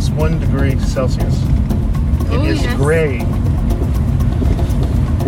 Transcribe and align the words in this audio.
minus 0.00 0.10
one 0.18 0.38
degree 0.40 0.78
Celsius. 0.80 1.42
It 1.42 1.48
Oh, 2.32 2.44
is 2.44 2.62
yes. 2.62 2.76
gray 2.76 3.18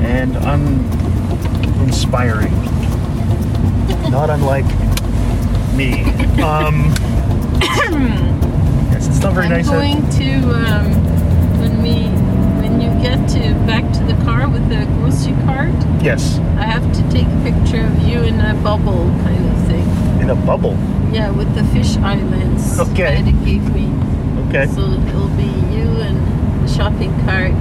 and 0.00 0.36
uninspiring. 0.36 2.54
Not 4.10 4.30
unlike 4.30 4.64
me. 5.76 6.04
Um, 6.42 6.92
yes, 8.90 9.06
it's 9.06 9.20
not 9.20 9.32
very 9.34 9.46
I'm 9.46 9.52
nice. 9.52 9.68
out- 9.68 9.74
going 9.74 10.08
to 10.18 10.32
um, 10.54 10.90
when 11.60 11.82
we 11.82 12.08
when 12.60 12.80
you 12.80 12.88
get 13.02 13.28
to 13.30 13.54
back 13.66 13.84
to 13.92 14.02
the 14.04 14.14
car 14.24 14.48
with 14.48 14.66
the 14.68 14.86
grocery 14.96 15.34
cart. 15.44 15.72
yes, 16.02 16.38
I 16.58 16.64
have 16.64 16.82
to 16.96 17.02
take 17.10 17.26
a 17.26 17.40
picture 17.44 17.84
of 17.86 17.98
you 18.02 18.22
in 18.22 18.40
a 18.40 18.54
bubble 18.62 19.04
kind 19.24 19.44
of 19.50 19.66
thing. 19.68 19.86
in 20.20 20.30
a 20.30 20.34
bubble. 20.34 20.76
Yeah, 21.12 21.30
with 21.30 21.54
the 21.54 21.62
fish 21.64 21.96
islands 21.98 22.78
Okay. 22.80 23.22
that 23.22 23.28
it 23.28 23.44
gave 23.44 23.62
me. 23.74 23.90
Okay. 24.54 24.66
So 24.74 24.82
it'll 24.82 25.28
be 25.28 25.44
you 25.74 25.88
and 26.02 26.62
the 26.62 26.68
shopping 26.72 27.10
cart 27.24 27.52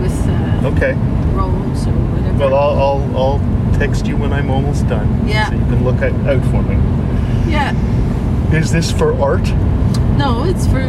with 0.00 0.16
uh, 0.28 0.68
Okay. 0.68 0.92
rolls 1.34 1.86
or 1.88 1.90
whatever. 1.90 2.38
Well, 2.38 2.54
I'll, 2.54 2.78
I'll, 2.78 3.16
I'll 3.16 3.74
text 3.78 4.06
you 4.06 4.16
when 4.16 4.32
I'm 4.32 4.50
almost 4.50 4.86
done. 4.86 5.26
Yeah. 5.26 5.48
So 5.48 5.54
you 5.56 5.60
can 5.62 5.82
look 5.84 5.96
out, 5.96 6.12
out 6.28 6.44
for 6.52 6.62
me. 6.62 6.76
yeah. 7.50 7.74
Is 8.54 8.70
this 8.70 8.92
for 8.92 9.20
art? 9.20 9.42
No, 10.16 10.44
it's 10.44 10.64
for 10.68 10.80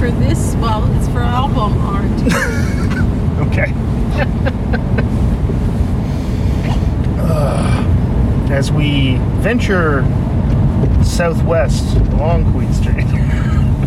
for 0.00 0.10
this. 0.10 0.56
Well, 0.56 0.84
it's 0.98 1.06
for 1.08 1.20
album 1.20 1.78
art. 1.82 2.02
Okay. 3.42 3.72
Uh, 7.18 8.48
as 8.50 8.70
we 8.72 9.16
venture 9.40 10.02
southwest 11.04 11.96
along 12.12 12.50
Queen 12.52 12.72
Street. 12.72 13.06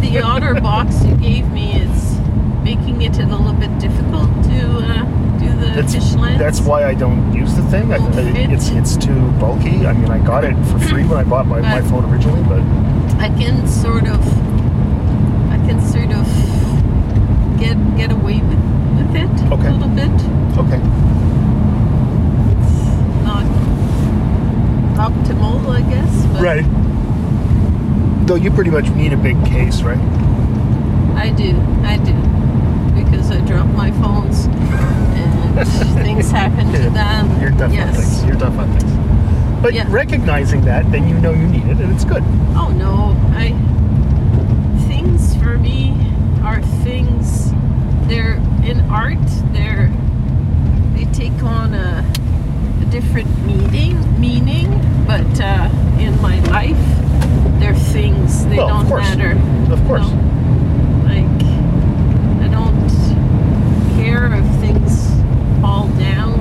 The 0.10 0.20
outer 0.20 0.54
box 0.62 1.04
you 1.04 1.16
gave 1.18 1.50
me 1.52 1.74
is 1.74 2.18
making 2.64 3.02
it 3.02 3.18
a 3.20 3.26
little 3.26 3.54
bit 3.54 3.78
difficult 3.80 4.30
to 4.46 4.60
uh, 4.82 5.04
do 5.40 5.50
the 5.60 5.72
That's, 5.76 5.94
fish 5.94 6.14
lens. 6.16 6.40
that's 6.40 6.62
why 6.62 6.86
I 6.86 6.94
don't 6.94 7.34
use 7.34 7.54
the 7.56 7.64
thing. 7.64 7.92
I, 7.92 7.98
I- 7.98 8.52
it's 8.54 8.70
it's 8.70 8.98
too 8.98 9.32
bulky. 9.40 9.86
I 9.86 9.94
mean, 9.94 10.10
I 10.12 10.20
got 10.20 10.44
it 10.44 10.56
for 10.68 10.80
free 10.80 11.04
when 11.04 11.18
I 11.18 11.24
bought 11.24 11.48
my, 11.48 11.60
my 11.62 11.82
phone 11.82 12.06
originally, 12.12 12.44
but 12.44 12.62
I 13.20 13.30
can 13.30 13.68
sort 13.68 14.06
of, 14.08 14.20
I 15.52 15.58
can 15.68 15.80
sort 15.82 16.12
of 16.12 16.26
get 17.60 17.76
get 17.98 18.12
away 18.12 18.42
with 18.42 18.60
with 18.98 19.16
it 19.16 19.52
Okay. 19.52 19.68
a 19.68 19.72
little 19.72 19.90
bit. 19.90 20.12
okay. 20.58 20.82
Not 23.24 23.46
optimal, 24.98 25.68
I 25.70 25.82
guess. 25.82 26.26
But 26.28 26.42
Right. 26.42 26.66
Though 28.26 28.36
you 28.36 28.50
pretty 28.50 28.72
much 28.72 28.90
need 28.90 29.14
a 29.14 29.18
big 29.18 29.44
case, 29.46 29.82
right? 29.84 30.00
I 31.16 31.30
do, 31.30 31.56
I 31.84 31.98
do, 31.98 32.14
because 33.04 33.30
I 33.30 33.40
drop 33.42 33.68
my 33.68 33.92
phones 33.92 34.46
and 34.46 35.68
things 36.04 36.32
happen 36.32 36.72
to 36.74 36.90
them. 36.90 37.40
You're 37.42 37.52
tough 37.52 37.72
yes. 37.72 37.88
on 37.88 38.04
things. 38.04 38.24
You're 38.26 38.40
tough 38.40 38.58
on 38.58 38.80
things. 38.80 39.62
But 39.62 39.74
Yeah. 39.74 39.86
recognizing 39.90 40.62
that, 40.66 40.92
then 40.92 41.08
you 41.08 41.16
know 41.20 41.32
you 41.32 41.48
need 41.48 41.66
it, 41.68 41.78
and 41.78 41.94
it's 41.94 42.04
good. 42.06 42.24
Oh 42.56 42.70
no, 42.76 43.16
I 43.36 43.54
things 44.88 45.36
for 45.38 45.58
me 45.58 45.94
are 46.44 46.62
things. 46.84 47.52
They're 48.08 48.36
in 48.64 48.80
art. 48.90 49.18
They're 49.54 49.92
they 50.94 51.06
take 51.14 51.42
on 51.44 51.74
a, 51.74 52.04
a 52.82 52.86
different 52.86 53.28
meaning. 53.46 54.20
Meaning, 54.20 54.72
but 55.06 55.40
uh, 55.40 55.70
in 56.00 56.20
my 56.22 56.40
life, 56.50 56.78
they're 57.60 57.74
things. 57.74 58.46
They 58.46 58.58
Well, 58.58 58.68
don't 58.70 58.88
course. 58.88 59.04
matter. 59.16 59.32
Of 59.72 59.84
course. 59.88 60.08
No. 60.10 60.22
Like 61.06 61.44
I 62.44 62.48
don't 62.48 62.90
care 63.98 64.34
if 64.34 64.46
things 64.60 65.12
fall 65.62 65.88
down. 66.00 66.34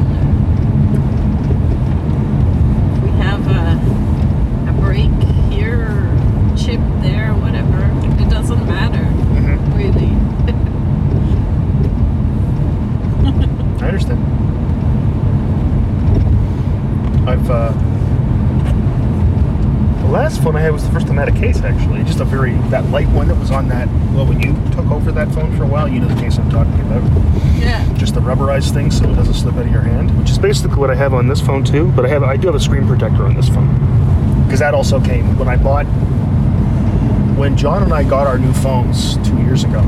If 2.97 3.03
we 3.03 3.11
have 3.23 3.47
a 3.49 4.71
a 4.71 4.73
break 4.81 5.11
here 5.51 5.81
or 5.83 6.57
chip 6.57 6.81
there, 7.01 7.33
whatever. 7.35 7.91
It 8.23 8.29
doesn't 8.31 8.67
matter, 8.67 9.05
Mhm. 9.35 9.77
really. 9.77 10.11
I 13.83 13.89
understand. 13.89 14.21
I've 17.29 17.51
uh, 17.51 17.73
the 20.03 20.09
last 20.11 20.43
phone 20.43 20.57
I 20.57 20.61
had 20.61 20.73
was 20.73 20.85
the 20.85 20.91
first 20.93 21.07
time 21.07 21.19
I 21.19 21.25
had 21.25 21.35
a 21.35 21.39
case 21.39 21.61
actually, 21.63 22.03
just 22.05 22.21
a 22.21 22.25
very 22.25 22.55
that 22.71 22.89
light 22.91 23.09
one 23.09 23.29
that 23.29 23.37
was 23.39 23.51
on 23.51 23.69
that. 23.69 23.89
Well, 24.15 24.27
when 24.27 24.41
you 24.41 24.55
took 24.73 24.91
over 24.91 25.11
that 25.13 25.31
phone 25.33 25.55
for 25.57 25.65
a 25.65 25.67
while, 25.67 25.89
you 25.89 26.01
know 26.01 26.09
the 26.09 26.21
case 26.21 26.39
I'm 26.39 26.51
talking 26.51 26.79
about. 26.81 27.03
Yeah. 27.59 27.85
Just 27.95 28.14
the 28.14 28.14
rubberized 28.25 28.73
thing, 28.73 28.91
so 28.91 29.05
it 29.05 29.15
doesn't 29.15 29.35
slip 29.35 29.55
out 29.57 29.67
of 29.67 29.71
your 29.73 29.83
hand, 29.83 30.17
which 30.19 30.31
is 30.31 30.39
basically 30.39 30.77
what 30.79 30.91
I 30.91 30.95
have 30.95 31.13
on 31.15 31.29
this 31.29 31.41
phone 31.41 31.63
too. 31.65 31.93
But 31.95 32.07
I 32.07 32.09
have 32.09 32.23
I 32.23 32.37
do 32.37 32.47
have 32.49 32.55
a 32.57 32.61
screen 32.61 32.87
protector 32.87 33.25
on 33.25 33.35
this 33.35 33.49
phone 33.49 33.69
because 34.45 34.61
that 34.61 34.75
also 34.75 35.01
came 35.01 35.37
when 35.39 35.49
I 35.49 35.57
bought 35.57 35.85
when 37.37 37.57
John 37.57 37.83
and 37.83 37.93
I 37.93 38.03
got 38.05 38.27
our 38.27 38.39
new 38.39 38.53
phones 38.55 39.17
two 39.29 39.37
years 39.43 39.65
ago. 39.65 39.81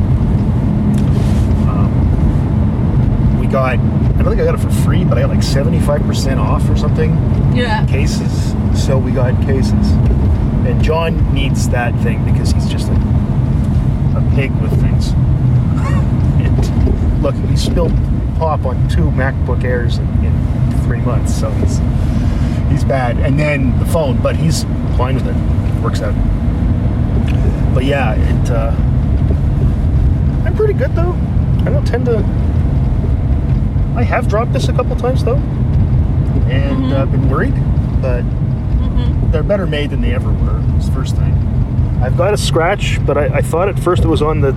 Um, 1.71 3.39
we 3.41 3.47
got 3.47 3.79
I 3.79 4.23
don't 4.23 4.25
think 4.31 4.41
I 4.41 4.45
got 4.45 4.55
it 4.55 4.61
for 4.61 4.71
free, 4.85 5.05
but 5.05 5.19
I 5.19 5.23
got 5.23 5.31
like 5.31 5.43
seventy 5.43 5.81
five 5.81 6.03
percent 6.03 6.39
off 6.41 6.69
or 6.69 6.77
something 6.77 7.11
Yeah. 7.55 7.87
cases. 7.87 8.55
So 8.75 8.99
we 8.99 9.11
got 9.13 9.41
cases, 9.47 9.91
and 10.67 10.83
John 10.83 11.33
needs 11.33 11.69
that 11.71 11.95
thing 12.03 12.25
because 12.31 12.53
he's 12.53 12.69
just 12.69 12.89
a, 12.89 12.95
a 14.17 14.33
pig 14.35 14.53
with 14.61 14.79
things. 14.81 15.09
and 16.43 17.23
look, 17.23 17.35
he 17.35 17.57
spilled 17.57 17.93
pop 18.39 18.65
on 18.65 18.89
two 18.89 19.11
MacBook 19.11 19.65
Airs 19.65 19.99
in, 19.99 20.07
in 20.25 20.71
three 20.85 21.01
months, 21.01 21.35
so 21.39 21.51
he's 21.53 21.79
he's 22.71 22.85
bad. 22.85 23.17
And 23.19 23.39
then 23.39 23.79
the 23.79 23.87
phone, 23.87 24.21
but 24.23 24.37
he's 24.37 24.65
fine 24.97 25.15
with 25.15 25.27
it. 25.27 25.83
Works 25.83 26.01
out. 26.03 26.15
But 27.75 27.85
yeah, 27.85 28.15
it. 28.15 28.51
Uh, 28.51 28.75
I'm 30.45 30.55
pretty 30.55 30.75
good 30.75 30.95
though. 30.95 31.13
I 31.65 31.71
don't 31.71 31.87
tend 31.87 32.07
to. 32.07 32.19
I 33.97 34.03
have 34.03 34.29
dropped 34.29 34.53
this 34.53 34.69
a 34.69 34.73
couple 34.73 34.95
times 34.97 35.25
though, 35.25 35.37
and 35.37 36.85
Mhm. 36.85 36.93
uh, 36.93 37.07
been 37.07 37.29
worried, 37.31 37.55
but 38.03 38.23
hmm 38.23 39.31
they're 39.31 39.43
better 39.43 39.67
made 39.67 39.91
than 39.91 40.01
they 40.01 40.15
ever 40.15 40.31
were. 40.33 40.63
Is 40.79 40.87
the 40.87 40.93
first 40.93 41.17
thing. 41.17 41.33
I've 42.03 42.17
got 42.17 42.35
a 42.35 42.37
scratch, 42.37 42.99
but 43.07 43.17
I, 43.17 43.25
I 43.39 43.41
thought 43.43 43.69
at 43.69 43.79
first 43.79 44.05
it 44.05 44.09
was 44.09 44.23
on 44.23 44.41
the 44.41 44.53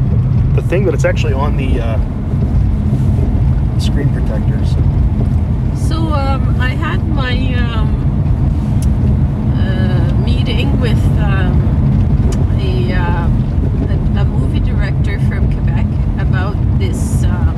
the 0.56 0.61
thing, 0.63 0.84
but 0.85 0.94
it's 0.94 1.06
actually 1.06 1.34
on 1.34 1.56
the 1.57 1.79
uh, 1.79 1.97
screen 3.79 4.09
protectors. 4.13 4.72
So 5.88 5.97
um, 6.13 6.59
I 6.59 6.69
had 6.69 7.07
my 7.07 7.34
um, 7.56 7.90
uh, 9.57 10.13
meeting 10.25 10.79
with 10.79 10.97
um, 11.19 11.62
a, 12.59 12.94
uh, 12.94 13.28
a 13.90 14.22
a 14.22 14.25
movie 14.25 14.59
director 14.59 15.19
from 15.28 15.51
Quebec 15.51 15.85
about 16.19 16.56
this 16.79 17.23
um, 17.23 17.56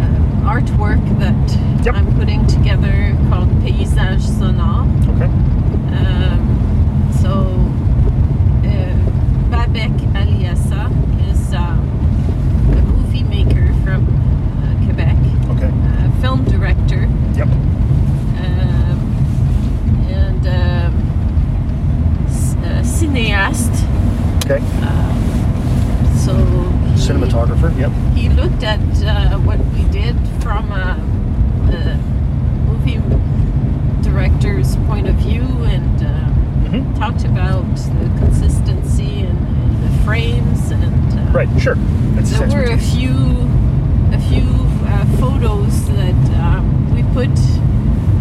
uh, 0.00 0.50
artwork 0.50 1.02
that 1.18 1.58
Yep. 1.84 1.94
I'm 1.96 2.14
putting 2.16 2.46
together 2.46 3.16
called 3.28 3.48
Paysage 3.60 4.22
Sonore. 4.22 4.86
okay, 5.10 5.24
Um, 5.98 7.10
so 7.20 7.30
uh, 8.64 8.94
Babek 9.50 9.96
Aliassa 10.14 10.86
is 11.28 11.52
um, 11.52 11.80
a 12.78 12.82
movie 12.82 13.24
maker 13.24 13.66
from 13.82 14.06
uh, 14.62 14.84
Quebec, 14.84 15.16
okay, 15.56 15.72
a 16.06 16.20
film 16.20 16.44
director. 16.44 17.08
yep, 17.34 17.48
Um, 18.38 18.98
and 20.08 20.46
um, 20.46 22.26
s- 22.28 22.54
uh, 22.58 22.82
cineast. 22.84 23.74
okay. 24.44 24.62
Um, 24.86 25.18
so 26.16 26.32
he, 26.34 27.08
Cinematographer, 27.08 27.76
yep, 27.76 27.90
he 28.14 28.28
looked 28.28 28.62
at 28.62 28.78
uh, 29.04 29.36
what 29.40 29.58
we 29.74 29.82
did 29.90 30.14
from 30.40 30.70
a, 30.70 30.96
a 31.72 31.96
movie 32.66 33.00
director's 34.02 34.76
point 34.88 35.08
of 35.08 35.14
view 35.16 35.42
and 35.64 36.02
um, 36.04 36.32
hmm 36.70 36.94
talked 36.94 37.24
about 37.24 37.64
the 37.76 38.10
consistency 38.18 39.20
and, 39.22 39.38
and 39.38 39.82
the 39.84 40.04
frames 40.04 40.70
and 40.70 41.18
uh, 41.18 41.32
right, 41.32 41.48
sure. 41.60 41.74
That's 42.14 42.30
his 42.30 42.38
there 42.38 42.48
were 42.50 42.64
a 42.64 42.72
expertise. 42.72 42.94
few 42.94 43.14
a 44.12 44.18
few 44.28 44.48
uh, 44.86 45.04
photos 45.18 45.86
that 45.88 46.38
um, 46.40 46.94
we 46.94 47.02
put 47.14 47.36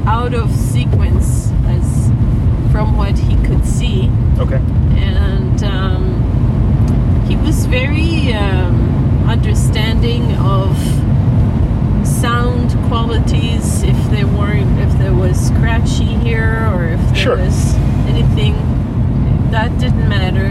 out 0.07 0.33
of 0.33 0.49
sequence 0.55 1.51
as 1.67 2.07
from 2.71 2.97
what 2.97 3.17
he 3.17 3.35
could 3.45 3.65
see 3.65 4.09
Okay, 4.39 4.61
and 4.97 5.63
um, 5.63 7.23
he 7.27 7.35
was 7.35 7.65
very 7.67 8.33
um, 8.33 9.29
understanding 9.29 10.23
of 10.37 10.75
sound 12.05 12.71
qualities 12.87 13.83
if 13.83 13.97
there 14.09 14.27
weren't 14.27 14.79
if 14.79 14.91
there 14.97 15.13
was 15.13 15.37
scratchy 15.47 16.05
here 16.05 16.67
or 16.73 16.85
if 16.85 16.99
there 17.07 17.15
Sure. 17.15 17.37
was 17.37 17.75
anything 18.07 18.53
that 19.51 19.69
didn't 19.79 20.07
matter 20.09 20.49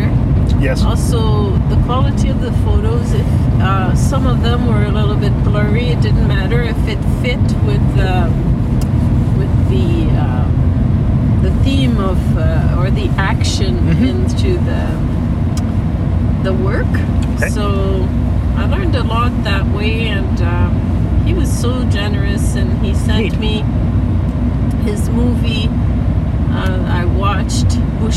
Yes. 0.60 0.82
Also, 0.84 1.56
the 1.70 1.76
quality 1.86 2.28
of 2.28 2.42
the 2.42 2.52
photos, 2.64 3.14
if 3.14 3.24
uh, 3.62 3.94
some 3.96 4.26
of 4.26 4.42
them 4.42 4.66
were 4.66 4.84
a 4.84 4.90
little 4.90 5.16
bit 5.16 5.32
blurry, 5.42 5.86
it 5.86 6.02
didn't 6.02 6.28
matter 6.28 6.60
if 6.60 6.76
it 6.86 6.98
fit 7.22 7.40
with 7.64 7.80
uh, 7.98 8.28
with 9.38 9.70
the 9.70 10.06
uh, 10.20 10.44
the 11.40 11.50
theme 11.64 11.96
of 11.98 12.18
uh, 12.36 12.76
or 12.78 12.90
the 12.90 13.08
action 13.16 13.78
Mhm. 13.78 14.06
into 14.10 14.58
the 14.68 14.84
the 16.42 16.52
work. 16.52 16.92
Okay. 17.36 17.48
So 17.48 18.06
I 18.56 18.66
learned 18.66 18.96
a 18.96 19.04
lot 19.04 19.32
that 19.44 19.64
way, 19.74 20.08
and 20.08 20.42
um, 20.42 21.22
he 21.24 21.32
was 21.32 21.50
so 21.50 21.84
generous, 21.88 22.54
and 22.54 22.70
he 22.84 22.92
sent 22.94 23.18
Neat. 23.32 23.38
me 23.38 23.64
his 24.84 25.08
movie. 25.08 25.70
Uh, 26.52 26.84
I 27.00 27.04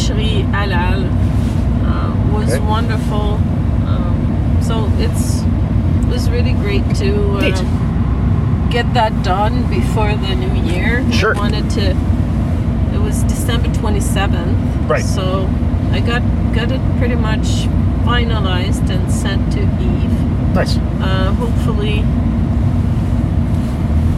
watched 0.09 0.19
Boucherie 0.19 0.44
Halal. 0.51 1.09
Uh, 1.85 2.33
was 2.33 2.53
Okay. 2.53 2.65
wonderful. 2.65 3.39
Um, 3.88 4.57
so 4.61 4.89
it's 4.97 5.41
it 5.41 6.07
was 6.09 6.29
really 6.29 6.53
great 6.53 6.83
to 6.95 7.38
uh, 7.38 8.69
get 8.69 8.94
that 8.94 9.23
done 9.23 9.63
before 9.69 10.13
the 10.15 10.35
new 10.35 10.71
year. 10.71 11.03
Sure. 11.11 11.35
I 11.35 11.39
wanted 11.39 11.69
to. 11.71 11.91
It 12.94 13.00
was 13.01 13.23
December 13.23 13.73
twenty 13.73 14.00
seventh. 14.00 14.57
Right. 14.89 15.03
So 15.03 15.47
I 15.91 16.00
got 16.00 16.21
got 16.53 16.71
it 16.71 16.81
pretty 16.97 17.15
much 17.15 17.67
finalized 18.05 18.89
and 18.89 19.11
sent 19.11 19.51
to 19.53 19.59
Eve. 19.61 20.19
Nice. 20.53 20.77
Uh, 20.77 21.33
hopefully, 21.33 22.03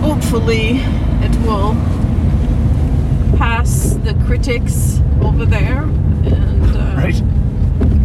hopefully 0.01 0.81
it 1.23 1.35
will 1.45 1.73
pass 3.65 3.93
the 4.03 4.13
critics 4.27 5.01
over 5.23 5.43
there 5.43 5.81
and 5.81 6.75
uh, 6.75 6.95
Right. 6.97 7.19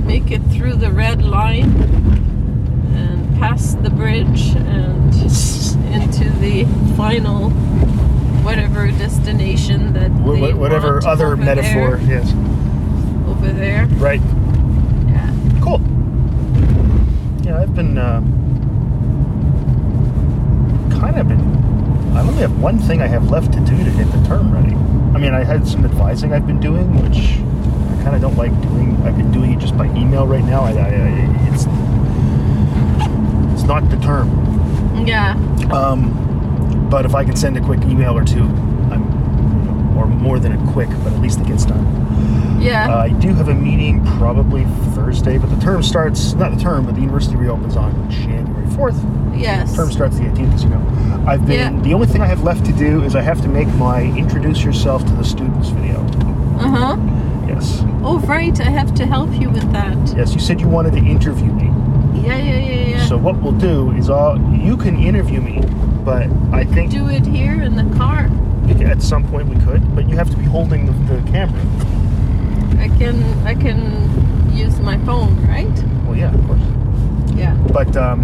make 0.07 0.31
it 0.31 0.41
through 0.45 0.77
the 0.77 0.91
red 0.91 1.23
line 1.23 1.71
and 2.95 3.39
pass 3.39 3.75
the 3.75 3.91
bridge 3.91 4.55
and 4.57 5.13
into 5.95 6.31
the 6.41 6.65
final 6.97 7.51
whatever 8.43 8.87
destination 8.93 9.93
that 9.93 10.09
Wh- 10.11 10.59
whatever 10.59 11.07
other 11.07 11.37
metaphor. 11.37 11.99
there, 11.99 12.21
Yes. 12.23 12.33
over 13.29 13.53
there. 13.53 13.85
Right. 13.99 14.23
Yeah. 15.09 15.31
Cool. 15.63 15.83
Yeah, 17.45 17.61
I've 17.61 17.75
been 17.75 17.99
uh, 17.99 18.21
kind 20.99 21.19
of 21.19 21.29
been. 21.29 21.70
I 22.15 22.21
only 22.23 22.43
have 22.43 22.61
one 22.61 22.79
thing 22.79 23.01
I 23.01 23.07
have 23.07 23.31
left 23.31 23.53
to 23.53 23.61
do 23.61 23.77
to 23.77 23.91
get 23.93 24.11
the 24.11 24.23
term 24.27 24.53
ready. 24.53 24.75
I 25.15 25.19
mean, 25.19 25.35
I 25.35 25.45
had 25.45 25.67
some 25.67 25.85
advising 25.85 26.33
I've 26.33 26.47
been 26.47 26.61
doing, 26.61 26.95
which 27.03 27.39
I 27.99 28.03
kind 28.03 28.17
of 28.17 28.21
don't 28.21 28.37
like 28.37 28.53
doing. 28.63 28.97
I've 29.05 29.17
been 29.17 29.31
doing 29.33 29.53
it 29.53 29.59
just 29.59 29.77
by 29.77 29.87
email 29.97 30.27
right 30.27 30.45
now. 30.45 30.63
I, 30.63 30.73
I, 30.73 30.89
I 30.89 31.51
it's 31.53 31.67
it's 33.55 33.67
not 33.67 33.89
the 33.91 33.97
term. 33.99 34.29
Yeah. 35.07 35.33
Um, 35.73 36.89
but 36.91 37.05
if 37.07 37.15
I 37.15 37.25
can 37.25 37.37
send 37.37 37.57
a 37.57 37.61
quick 37.61 37.81
email 37.83 38.17
or 38.17 38.25
two, 38.25 38.43
I'm, 38.43 39.97
or 39.97 40.07
more 40.07 40.39
than 40.39 40.53
a 40.53 40.73
quick, 40.73 40.89
but 41.05 41.13
at 41.13 41.21
least 41.21 41.41
it 41.41 41.47
gets 41.47 41.65
done. 41.65 42.61
Yeah. 42.61 42.93
Uh, 42.93 42.99
I 42.99 43.09
do 43.09 43.33
have 43.35 43.49
a 43.49 43.55
meeting 43.55 44.05
probably 44.19 44.65
Thursday, 44.95 45.39
but 45.39 45.49
the 45.49 45.61
term 45.61 45.83
starts, 45.83 46.35
not 46.35 46.55
the 46.55 46.61
term, 46.61 46.85
but 46.85 46.95
the 46.95 47.01
university 47.01 47.37
reopens 47.37 47.77
on 47.77 48.11
January 48.11 48.67
4th. 48.67 49.20
Yes. 49.35 49.75
Term 49.75 49.91
starts 49.91 50.17
the 50.19 50.25
18th, 50.25 50.55
as 50.55 50.65
you 50.65 50.71
know. 50.71 51.25
I've 51.27 51.47
been, 51.47 51.75
Yeah. 51.77 51.83
the 51.83 51.95
only 51.95 52.07
thing 52.07 52.23
I 52.23 52.27
have 52.27 52.43
left 52.43 52.65
to 52.67 52.73
do 52.73 53.03
is 53.03 53.15
I 53.15 53.21
have 53.23 53.41
to 53.43 53.49
make 53.49 53.69
my 53.75 54.03
introduce 54.03 54.63
yourself 54.65 55.05
to 55.07 55.13
the 55.13 55.25
students 55.25 55.69
video. 55.71 56.01
Uh 56.59 56.69
huh. 56.69 56.97
Yes. 57.47 57.83
Oh, 58.03 58.19
right. 58.27 58.59
I 58.61 58.71
have 58.71 58.95
to 58.95 59.07
help 59.07 59.31
you 59.41 59.51
with 59.51 59.71
that. 59.73 59.97
Yes, 60.17 60.35
you 60.35 60.41
said 60.41 60.61
you 60.61 60.69
wanted 60.69 60.93
to 60.93 60.99
interview 60.99 61.53
me. 61.53 61.67
Yeah, 62.21 62.37
yeah, 62.37 62.59
yeah, 62.59 62.89
yeah. 62.89 63.07
So 63.07 63.17
what 63.17 63.41
we'll 63.43 63.53
do 63.53 63.93
is 63.93 64.09
I'll, 64.11 64.39
you 64.53 64.77
can 64.77 64.97
interview 64.99 65.41
me, 65.41 65.61
but 66.05 66.29
I 66.53 66.65
think 66.65 66.91
do 66.91 67.09
it 67.09 67.27
here 67.27 67.61
in 67.63 67.77
the 67.77 67.97
car. 67.97 68.29
at 68.85 69.03
some 69.03 69.27
point 69.29 69.49
we 69.49 69.57
could, 69.65 69.95
but 69.95 70.09
you 70.09 70.17
have 70.17 70.31
to 70.31 70.37
be 70.37 70.45
holding 70.45 70.87
the, 70.87 70.93
the 71.15 71.31
camera. 71.31 71.61
I 72.79 72.89
can 72.99 73.23
I 73.47 73.55
can 73.55 74.53
use 74.55 74.79
my 74.81 74.99
phone, 75.05 75.37
right? 75.47 75.71
Well, 76.05 76.17
yeah, 76.17 76.33
of 76.35 76.47
course. 76.47 76.61
Yeah. 77.35 77.55
But 77.73 77.97
um, 77.97 78.21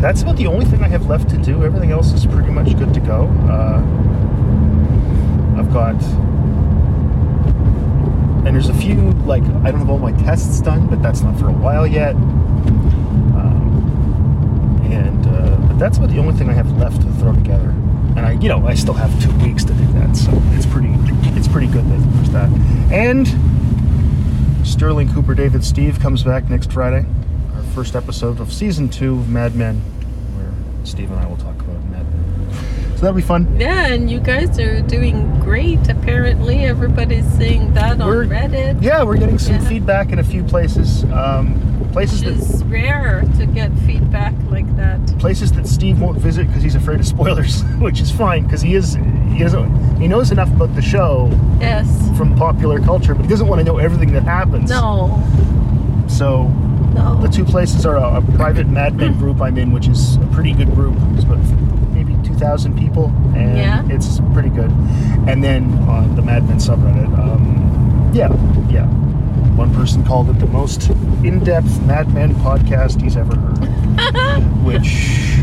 that's 0.00 0.22
about 0.22 0.36
the 0.36 0.46
only 0.46 0.64
thing 0.64 0.82
I 0.82 0.88
have 0.88 1.06
left 1.06 1.28
to 1.30 1.36
do. 1.36 1.62
Everything 1.62 1.90
else 1.90 2.12
is 2.12 2.24
pretty 2.24 2.50
much 2.50 2.76
good 2.78 2.94
to 2.94 3.00
go. 3.00 3.26
Uh, 3.48 3.82
I've 5.58 5.70
got, 5.70 6.02
and 8.46 8.54
there's 8.54 8.70
a 8.70 8.74
few 8.74 8.96
like 9.26 9.42
I 9.42 9.70
don't 9.70 9.80
have 9.80 9.90
all 9.90 9.98
my 9.98 10.12
tests 10.12 10.60
done, 10.62 10.86
but 10.88 11.02
that's 11.02 11.20
not 11.20 11.38
for 11.38 11.48
a 11.48 11.52
while 11.52 11.86
yet. 11.86 12.14
Um, 13.36 13.60
and 14.90 15.26
uh, 15.26 15.56
but 15.68 15.78
that's 15.78 15.98
about 15.98 16.08
the 16.08 16.18
only 16.18 16.32
thing 16.34 16.48
I 16.48 16.54
have 16.54 16.72
left 16.78 17.02
to 17.02 17.12
throw 17.14 17.34
together. 17.34 17.68
And 18.16 18.20
I, 18.20 18.32
you 18.32 18.48
know, 18.48 18.66
I 18.66 18.74
still 18.74 18.94
have 18.94 19.12
two 19.22 19.32
weeks 19.44 19.64
to 19.64 19.74
do 19.74 19.86
that, 19.92 20.16
so 20.16 20.30
it's 20.54 20.66
pretty, 20.66 20.92
it's 21.36 21.46
pretty 21.46 21.68
good 21.68 21.84
that 21.84 21.98
there's 21.98 22.30
that. 22.30 22.50
And 22.90 23.28
Sterling 24.66 25.12
Cooper, 25.12 25.34
David, 25.34 25.62
Steve 25.62 26.00
comes 26.00 26.22
back 26.24 26.48
next 26.48 26.72
Friday 26.72 27.04
first 27.70 27.94
episode 27.96 28.40
of 28.40 28.52
season 28.52 28.88
two 28.88 29.14
of 29.20 29.28
Mad 29.28 29.54
Men, 29.54 29.76
where 30.36 30.52
Steve 30.86 31.10
and 31.10 31.20
I 31.20 31.26
will 31.26 31.36
talk 31.36 31.54
about 31.60 31.82
Mad 31.84 32.04
Men. 32.12 32.50
So 32.96 33.02
that'll 33.06 33.14
be 33.16 33.22
fun. 33.22 33.56
Yeah, 33.58 33.86
and 33.86 34.10
you 34.10 34.20
guys 34.20 34.58
are 34.58 34.82
doing 34.82 35.38
great. 35.40 35.88
Apparently, 35.88 36.64
everybody's 36.64 37.26
saying 37.34 37.72
that 37.74 38.00
on 38.00 38.06
We're- 38.08 38.26
Reddit. 38.26 38.82
Yeah, 38.82 39.02
we're 39.04 39.16
getting 39.16 39.38
some 39.38 39.54
Yeah. 39.54 39.60
feedback 39.68 40.12
in 40.12 40.18
a 40.18 40.22
few 40.24 40.42
places. 40.42 41.04
Um, 41.04 41.54
places 41.92 42.22
Which 42.24 42.34
that 42.34 42.42
is 42.54 42.64
rare 42.64 43.24
to 43.38 43.46
get 43.46 43.72
feedback 43.80 44.34
like 44.50 44.76
that. 44.76 45.00
places 45.18 45.50
that 45.52 45.66
Steve 45.66 46.00
won't 46.00 46.18
visit 46.18 46.46
because 46.46 46.62
he's 46.62 46.74
afraid 46.76 47.00
of 47.00 47.06
spoilers, 47.06 47.62
which 47.80 48.00
is 48.00 48.10
fine 48.10 48.44
because 48.44 48.60
he 48.62 48.74
is 48.74 48.96
he 49.32 49.38
doesn't 49.40 49.96
he 50.00 50.06
knows 50.06 50.30
enough 50.30 50.50
about 50.52 50.74
the 50.76 50.82
show 50.82 51.30
Yes. 51.60 51.88
from 52.16 52.34
popular 52.36 52.78
culture, 52.80 53.14
but 53.14 53.22
he 53.22 53.28
doesn't 53.28 53.46
want 53.48 53.58
to 53.60 53.64
know 53.64 53.78
everything 53.78 54.12
that 54.12 54.22
happens. 54.24 54.70
No. 54.70 55.20
So 56.06 56.52
No. 56.94 57.20
The 57.22 57.28
two 57.28 57.44
places 57.44 57.86
are 57.86 57.96
a, 57.96 58.16
a 58.18 58.22
private 58.36 58.66
Mad 58.68 58.96
Men 58.96 59.16
group 59.18 59.40
I'm 59.40 59.56
in, 59.58 59.72
which 59.72 59.86
is 59.88 60.16
a 60.16 60.26
pretty 60.32 60.52
good 60.52 60.72
group. 60.74 60.94
It's 61.14 61.24
about 61.24 61.38
maybe 61.92 62.16
2,000 62.24 62.76
people, 62.78 63.06
and 63.34 63.56
Yeah. 63.56 63.82
it's 63.88 64.20
pretty 64.32 64.48
good. 64.50 64.70
And 65.28 65.42
then 65.44 65.64
on 65.88 66.14
the 66.16 66.22
Mad 66.22 66.48
Men 66.48 66.58
subreddit, 66.58 67.16
um, 67.18 68.10
yeah, 68.14 68.28
yeah. 68.70 68.86
One 69.56 69.72
person 69.74 70.04
called 70.04 70.30
it 70.30 70.38
the 70.38 70.46
most 70.46 70.90
in-depth 71.22 71.80
Mad 71.82 72.12
Men 72.14 72.34
podcast 72.36 73.00
he's 73.02 73.16
ever 73.16 73.36
heard, 73.36 74.42
which 74.64 75.38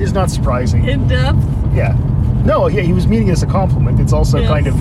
is 0.00 0.12
not 0.12 0.30
surprising. 0.30 0.86
In 0.88 1.08
depth. 1.08 1.38
yeah. 1.74 1.96
No, 2.44 2.68
yeah, 2.68 2.82
he 2.82 2.92
was 2.92 3.06
meaning 3.06 3.28
it 3.28 3.32
as 3.32 3.42
a 3.42 3.46
compliment. 3.46 3.98
It's 4.00 4.12
also 4.12 4.38
Yes. 4.38 4.48
kind 4.48 4.66
of, 4.68 4.76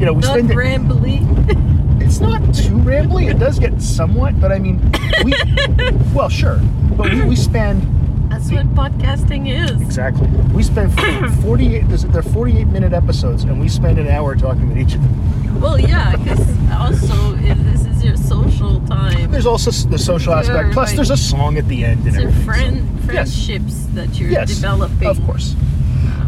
you 0.00 0.06
know, 0.06 0.12
we 0.14 0.20
Not 0.22 0.30
spend 0.38 0.50
rambly. 0.50 1.20
It's 2.12 2.20
not 2.20 2.42
too 2.54 2.74
rambly. 2.76 3.30
It 3.30 3.38
does 3.38 3.58
get 3.58 3.80
somewhat, 3.80 4.38
but 4.38 4.52
I 4.52 4.58
mean, 4.58 4.78
we. 5.24 5.32
well, 6.14 6.28
sure, 6.28 6.60
but 6.94 7.10
we, 7.10 7.22
we 7.24 7.36
spend 7.36 7.80
That's 8.30 8.52
what 8.52 8.66
podcasting 8.74 9.48
is. 9.48 9.80
exactly. 9.80 10.26
We 10.52 10.62
spend 10.62 10.92
forty-eight. 11.42 11.88
there's- 11.88 12.04
They're 12.04 12.22
forty-eight 12.22 12.66
minute 12.66 12.92
episodes, 12.92 13.44
and 13.44 13.58
we 13.58 13.66
spend 13.66 13.98
an 13.98 14.08
hour 14.08 14.36
talking 14.36 14.68
with 14.68 14.76
each 14.76 14.94
of 14.94 15.00
them. 15.00 15.58
Well, 15.62 15.80
yeah, 15.80 16.14
because 16.16 16.46
also 16.70 17.32
this 17.36 17.86
is 17.86 18.04
your 18.04 18.18
social 18.18 18.82
time. 18.86 19.30
There's 19.30 19.46
also 19.46 19.70
the 19.88 19.98
social 19.98 20.34
aspect. 20.34 20.64
Sure, 20.66 20.72
Plus, 20.74 20.88
like- 20.90 20.96
there's 20.96 21.10
a 21.10 21.16
song 21.16 21.56
at 21.56 21.66
the 21.66 21.82
end 21.82 22.00
and 22.06 22.08
It's 22.08 22.18
your 22.18 22.32
friend 22.44 22.86
so- 23.06 23.12
yes, 23.14 23.46
friendships 23.46 23.86
that 23.94 24.20
you're 24.20 24.28
yes, 24.28 24.54
developing. 24.54 25.08
of 25.08 25.18
course. 25.24 25.54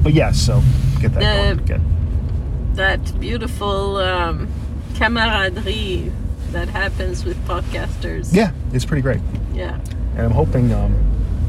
But 0.03 0.14
yes, 0.14 0.41
so 0.41 0.62
get 1.03 1.12
that 1.12 1.67
The-. 1.67 1.81
That 2.73 3.21
beautiful 3.21 3.99
um, 3.99 4.49
camaraderie 4.95 6.11
that 6.53 6.69
happens 6.69 7.25
with 7.25 7.37
podcasters. 7.47 8.33
Yeah, 8.33 8.53
it's 8.73 8.85
pretty 8.85 9.03
great. 9.03 9.21
Yeah. 9.53 9.79
And 10.17 10.21
I'm 10.21 10.31
hoping, 10.31 10.73
um, 10.73 10.95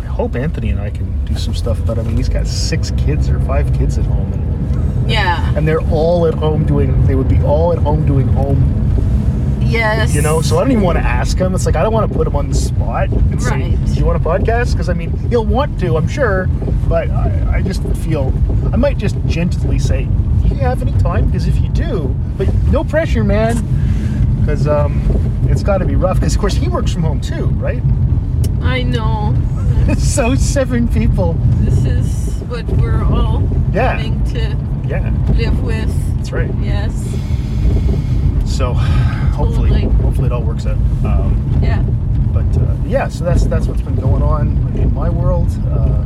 I 0.01 0.05
hope 0.07 0.35
Anthony 0.35 0.69
and 0.71 0.79
I 0.79 0.89
can 0.89 1.23
do 1.25 1.35
some 1.35 1.53
stuff. 1.53 1.79
But 1.85 1.99
I 1.99 2.03
mean, 2.03 2.17
he's 2.17 2.29
got 2.29 2.47
six 2.47 2.91
kids 2.97 3.29
or 3.29 3.39
five 3.41 3.71
kids 3.73 3.97
at 3.97 4.05
home, 4.05 4.33
and 4.33 5.09
Yeah. 5.11 5.53
and 5.55 5.67
they're 5.67 5.81
all 5.91 6.25
at 6.27 6.33
home 6.33 6.65
doing. 6.65 7.05
They 7.05 7.15
would 7.15 7.27
be 7.29 7.39
all 7.43 7.71
at 7.73 7.77
home 7.79 8.05
doing 8.05 8.27
home. 8.29 8.81
Yes. 9.75 10.15
You 10.15 10.21
know, 10.21 10.41
so 10.41 10.57
I 10.57 10.61
don't 10.61 10.71
even 10.71 10.83
want 10.83 10.97
to 10.97 11.03
ask 11.03 11.37
him. 11.37 11.53
It's 11.53 11.65
like 11.65 11.75
I 11.75 11.83
don't 11.83 11.93
want 11.93 12.09
to 12.11 12.17
put 12.17 12.25
him 12.27 12.35
on 12.35 12.49
the 12.49 12.55
spot 12.55 13.09
and 13.09 13.41
say, 13.41 13.49
Right. 13.75 13.85
"Do 13.85 13.93
you 13.93 14.05
want 14.05 14.21
a 14.21 14.23
podcast?" 14.27 14.71
Because 14.71 14.89
I 14.89 14.93
mean, 14.93 15.11
he'll 15.29 15.45
want 15.45 15.79
to, 15.81 15.97
I'm 15.97 16.07
sure, 16.07 16.47
but 16.87 17.09
I, 17.09 17.55
I 17.57 17.61
just 17.61 17.83
feel 17.97 18.33
I 18.73 18.77
might 18.77 18.97
just 18.97 19.15
gently 19.27 19.77
say, 19.79 20.05
"Do 20.05 20.47
you 20.49 20.55
have 20.61 20.81
any 20.81 20.93
time?" 20.99 21.25
Because 21.27 21.47
if 21.47 21.59
you 21.61 21.69
do, 21.69 22.15
but 22.37 22.47
no 22.71 22.83
pressure, 22.83 23.23
man. 23.23 23.57
Because 24.41 24.67
um, 24.67 25.01
it's 25.49 25.63
got 25.63 25.79
to 25.79 25.85
be 25.85 25.95
rough. 25.95 26.17
Because 26.19 26.35
of 26.35 26.39
course 26.41 26.53
he 26.55 26.67
works 26.69 26.93
from 26.93 27.03
home 27.03 27.19
too, 27.19 27.47
right? 27.47 27.81
I 28.61 28.83
know. 28.83 29.35
so 29.97 30.35
seven 30.35 30.87
people. 30.87 31.33
This 31.61 31.85
is 31.85 32.41
what 32.43 32.65
we're 32.65 33.03
all 33.03 33.41
Yeah. 33.73 33.97
having 33.97 34.23
to 34.33 34.55
Yeah, 34.87 35.11
live 35.35 35.61
with. 35.63 36.17
that's 36.17 36.31
right. 36.31 36.51
Yes. 36.61 36.93
So 38.55 38.73
hopefully, 38.73 39.69
Totally. 39.71 39.93
hopefully 40.01 40.25
it 40.27 40.31
all 40.31 40.41
works 40.41 40.65
out. 40.65 40.77
Um, 41.05 41.59
Yeah. 41.61 41.81
but 42.33 42.45
uh, 42.57 42.75
yeah, 42.85 43.09
so 43.09 43.25
that's 43.25 43.45
that's 43.45 43.67
what's 43.67 43.81
been 43.81 43.95
going 43.97 44.21
on 44.23 44.47
in 44.77 44.93
my 44.93 45.09
world. 45.09 45.49
Uh, 45.69 46.03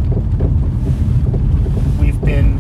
we've 2.00 2.20
been 2.22 2.58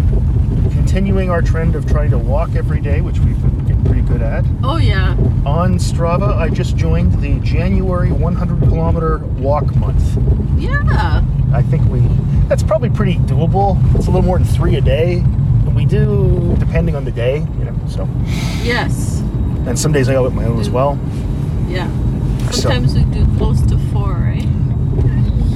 continuing 0.71 1.31
our 1.31 1.41
trend 1.41 1.75
of 1.75 1.87
trying 1.87 2.11
to 2.11 2.19
walk 2.19 2.55
every 2.55 2.79
day, 2.81 3.01
which 3.01 3.17
we've 3.19 3.41
been 3.41 3.59
getting 3.65 3.83
pretty 3.83 4.01
good 4.01 4.21
at. 4.21 4.45
Oh 4.63 4.77
yeah. 4.77 5.15
On 5.45 5.79
Strava, 5.79 6.35
I 6.37 6.49
just 6.49 6.77
joined 6.77 7.13
the 7.21 7.39
January 7.39 8.11
100 8.11 8.59
kilometer 8.69 9.17
walk 9.39 9.75
month. 9.75 10.17
Yeah. 10.61 11.23
I 11.51 11.63
think 11.63 11.89
we 11.89 12.01
that's 12.47 12.61
probably 12.61 12.91
pretty 12.91 13.15
doable. 13.15 13.77
It's 13.95 14.05
a 14.05 14.11
little 14.11 14.21
more 14.25 14.37
than 14.37 14.47
three 14.47 14.75
a 14.75 14.81
day. 14.81 15.15
And 15.65 15.75
we 15.75 15.85
do 15.85 16.55
depending 16.59 16.95
on 16.95 17.05
the 17.05 17.11
day, 17.11 17.39
you 17.57 17.65
know. 17.65 17.75
So 17.87 18.07
Yes. 18.63 19.18
And 19.69 19.77
some 19.79 19.91
days 19.91 20.09
I 20.09 20.13
go 20.13 20.23
with 20.23 20.33
my 20.33 20.45
own 20.45 20.59
as 20.59 20.69
well. 20.69 20.99
Yeah. 21.67 21.87
So- 22.51 22.61
Sometimes 22.61 22.93
we 22.95 23.03
do 23.05 23.25
close 23.37 23.61
to 23.67 23.77
four, 23.93 24.13
right? 24.13 24.45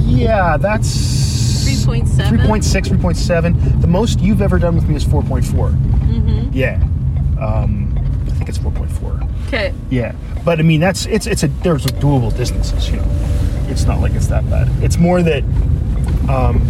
Yeah, 0.06 0.56
that's 0.56 1.64
3.7? 1.66 2.38
3.6, 2.38 2.88
3.7. 2.88 3.80
The 3.80 3.86
most 3.86 4.20
you've 4.20 4.40
ever 4.40 4.58
done 4.58 4.74
with 4.76 4.88
me 4.88 4.94
is 4.94 5.04
4.4. 5.04 5.42
Mm-hmm. 5.72 6.50
Yeah. 6.52 6.76
Um, 7.40 7.98
I 8.26 8.30
think 8.30 8.48
it's 8.48 8.58
4.4. 8.58 9.46
Okay. 9.48 9.74
Yeah. 9.90 10.14
But 10.44 10.60
I 10.60 10.62
mean, 10.62 10.80
that's 10.80 11.06
it's 11.06 11.26
it's 11.26 11.42
a 11.42 11.48
there's 11.48 11.86
doable 11.86 12.34
distances. 12.36 12.88
You 12.90 12.96
know, 12.98 13.06
it's 13.68 13.84
not 13.84 14.00
like 14.00 14.12
it's 14.12 14.26
that 14.28 14.48
bad. 14.50 14.68
It's 14.82 14.98
more 14.98 15.22
that 15.22 15.42
um, 16.28 16.60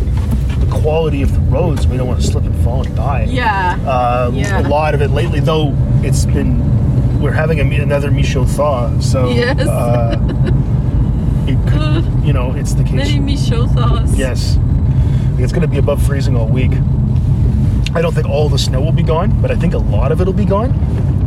the 0.60 0.68
quality 0.80 1.22
of 1.22 1.32
the 1.32 1.40
roads. 1.40 1.86
We 1.86 1.96
don't 1.96 2.06
want 2.08 2.20
to 2.20 2.26
slip 2.26 2.44
and 2.44 2.54
fall 2.64 2.84
and 2.86 2.94
die. 2.96 3.24
Yeah. 3.28 3.78
Uh, 3.86 4.30
Yeah. 4.32 4.60
A 4.60 4.68
lot 4.68 4.94
of 4.94 5.02
it 5.02 5.10
lately, 5.10 5.40
though, 5.40 5.74
it's 6.02 6.24
been 6.24 6.60
we're 7.24 7.32
having 7.32 7.58
a, 7.58 7.82
another 7.82 8.10
Michaud 8.10 8.44
thaw, 8.44 9.00
so 9.00 9.30
Yes. 9.30 9.58
uh, 9.60 10.14
it 11.48 11.56
could, 11.72 12.04
you 12.26 12.34
know, 12.34 12.52
it's 12.54 12.74
the 12.74 12.84
case. 12.84 12.92
Many 12.92 13.18
Michaud 13.18 13.66
thoughts. 13.68 14.14
Yes, 14.14 14.58
it's 15.38 15.50
going 15.50 15.62
to 15.62 15.68
be 15.68 15.78
above 15.78 16.02
freezing 16.06 16.36
all 16.36 16.46
week. 16.46 16.72
I 17.94 18.02
don't 18.02 18.12
think 18.14 18.28
all 18.28 18.50
the 18.50 18.58
snow 18.58 18.82
will 18.82 18.92
be 18.92 19.02
gone, 19.02 19.40
but 19.40 19.50
I 19.50 19.54
think 19.54 19.72
a 19.72 19.78
lot 19.78 20.12
of 20.12 20.20
it 20.20 20.26
will 20.26 20.34
be 20.34 20.44
gone. 20.44 20.72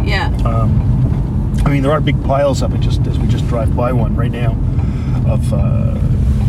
Yeah. 0.06 0.28
Um, 0.46 1.56
I 1.66 1.70
mean, 1.72 1.82
there 1.82 1.92
are 1.92 2.00
big 2.00 2.24
piles 2.24 2.62
up. 2.62 2.74
it 2.74 2.80
just 2.82 3.06
as 3.08 3.18
we 3.18 3.28
just 3.28 3.48
drive 3.48 3.76
by 3.76 3.92
one 3.92 4.16
right 4.16 4.32
now 4.32 4.52
of 5.28 5.52
uh, 5.52 6.00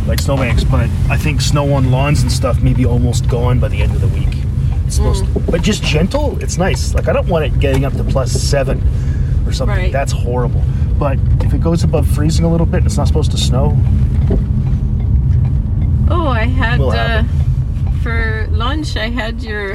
like 0.07 0.21
snowbanks, 0.21 0.63
but 0.65 0.91
I 1.09 1.17
think 1.17 1.41
snow 1.41 1.73
on 1.73 1.91
lawns 1.91 2.21
and 2.21 2.31
stuff 2.31 2.61
may 2.61 2.75
be 2.75 2.85
almost 2.85 3.29
gone 3.31 3.61
by 3.61 3.69
the 3.69 3.81
end 3.81 3.95
of 3.95 4.03
the 4.03 4.09
week. 4.09 4.29
It's 4.87 4.97
supposed 4.97 5.25
Mm. 5.25 5.45
to, 5.47 5.51
but 5.53 5.63
just 5.63 5.83
gentle. 5.83 6.37
It's 6.43 6.59
nice. 6.59 6.95
Like 6.95 7.09
I 7.09 7.13
don't 7.15 7.29
want 7.29 7.47
it 7.47 7.59
getting 7.61 7.87
up 7.87 7.95
to 7.95 8.05
plus 8.05 8.31
seven 8.33 8.83
or 9.49 9.53
something. 9.53 9.77
Right. 9.77 9.93
That's 9.93 10.13
horrible. 10.13 10.63
But 10.99 11.19
if 11.41 11.55
it 11.55 11.61
goes 11.61 11.85
above 11.85 12.07
freezing 12.07 12.45
a 12.45 12.51
little 12.51 12.67
bit, 12.67 12.79
and 12.79 12.87
it's 12.87 12.97
not 12.97 13.09
supposed 13.09 13.31
to 13.31 13.39
snow. 13.39 13.77
Oh, 16.11 16.29
I 16.29 16.45
had 16.45 16.81
uh, 16.81 17.25
for 18.03 18.47
lunch. 18.51 18.97
I 18.97 19.09
had 19.09 19.43
your 19.43 19.75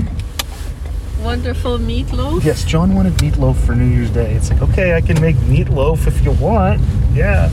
wonderful 1.22 1.78
meatloaf. 1.78 2.44
Yes, 2.44 2.64
John 2.66 2.96
wanted 2.96 3.14
meatloaf 3.14 3.56
for 3.56 3.74
New 3.74 3.86
Year's 3.86 4.10
Day. 4.10 4.34
It's 4.34 4.50
like, 4.50 4.62
okay, 4.62 4.96
I 4.96 5.02
can 5.02 5.20
make 5.22 5.36
meatloaf 5.38 6.08
if 6.08 6.24
you 6.24 6.32
want. 6.32 6.82
Yeah. 7.14 7.50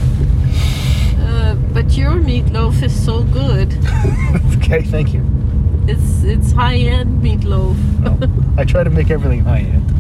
Uh, 1.18 1.54
but 1.72 1.92
your 1.96 2.12
meatloaf 2.12 2.82
is 2.82 3.04
so 3.04 3.22
good. 3.24 3.72
okay, 4.56 4.82
thank 4.82 5.14
you. 5.14 5.24
It's 5.86 6.22
it's 6.22 6.52
high 6.52 6.76
end 6.76 7.22
meatloaf. 7.22 7.76
I 8.58 8.64
try 8.64 8.84
to 8.84 8.90
make 8.90 9.10
everything 9.10 9.44
high 9.44 9.60
end. 9.60 9.90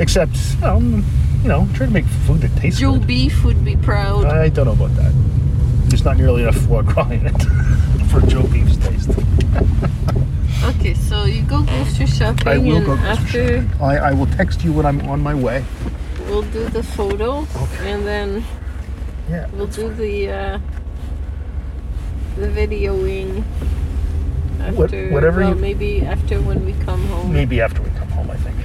Except, 0.00 0.36
um, 0.62 1.04
you 1.42 1.48
know, 1.48 1.68
try 1.74 1.86
to 1.86 1.92
make 1.92 2.06
food 2.26 2.40
that 2.40 2.56
tastes 2.56 2.80
Joe 2.80 2.94
good. 2.94 3.06
Beef 3.06 3.44
would 3.44 3.64
be 3.64 3.76
proud. 3.76 4.24
I 4.24 4.48
don't 4.48 4.66
know 4.66 4.72
about 4.72 4.94
that. 4.96 5.12
There's 5.88 6.04
not 6.04 6.16
nearly 6.16 6.42
enough 6.42 6.56
foie 6.56 6.82
gras 6.82 7.10
in 7.10 7.26
it 7.26 7.42
for 8.10 8.20
Joe 8.22 8.42
Beef's 8.46 8.76
taste. 8.78 9.10
okay, 10.64 10.94
so 10.94 11.24
you 11.24 11.42
go 11.42 11.62
grocery 11.62 12.06
shopping, 12.06 12.48
I 12.48 12.58
will 12.58 12.76
and 12.76 12.86
go 12.86 12.96
grocery 12.96 13.08
after 13.10 13.62
shopping. 13.68 13.82
I, 13.82 13.96
I 13.98 14.12
will 14.12 14.26
text 14.26 14.64
you 14.64 14.72
when 14.72 14.86
I'm 14.86 15.00
on 15.08 15.20
my 15.20 15.34
way. 15.34 15.64
we'll 16.28 16.42
do 16.42 16.64
the 16.68 16.82
photo, 16.82 17.46
Okay. 17.56 17.92
and 17.92 18.06
then 18.06 18.44
Yeah. 19.28 19.48
we'll 19.52 19.66
do 19.66 19.92
the 19.92 20.30
uh, 20.30 20.58
the 22.36 22.46
videoing. 22.48 23.44
After, 24.60 24.72
What- 24.76 25.12
whatever 25.12 25.40
well, 25.40 25.50
you- 25.50 25.54
maybe 25.56 26.02
after 26.06 26.40
when 26.40 26.64
we 26.64 26.72
come 26.84 27.04
home. 27.08 27.32
Maybe 27.32 27.60
after 27.60 27.82
we 27.82 27.90
come 27.98 28.08
home, 28.10 28.30
I 28.30 28.36
think. 28.36 28.56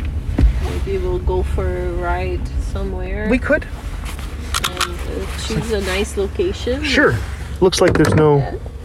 Maybe 0.86 0.98
we'll 1.00 1.20
go 1.20 1.42
for 1.44 1.66
a 1.66 1.92
ride 1.94 2.48
somewhere 2.72 3.28
We 3.30 3.40
could. 3.40 3.64
and 3.66 5.00
uh, 5.00 5.38
choose 5.48 5.72
a 5.72 5.82
nice 5.82 6.16
location. 6.18 6.84
Sure. 6.84 7.18
Looks 7.62 7.82
like 7.82 7.94
there's 7.94 8.14
no 8.14 8.40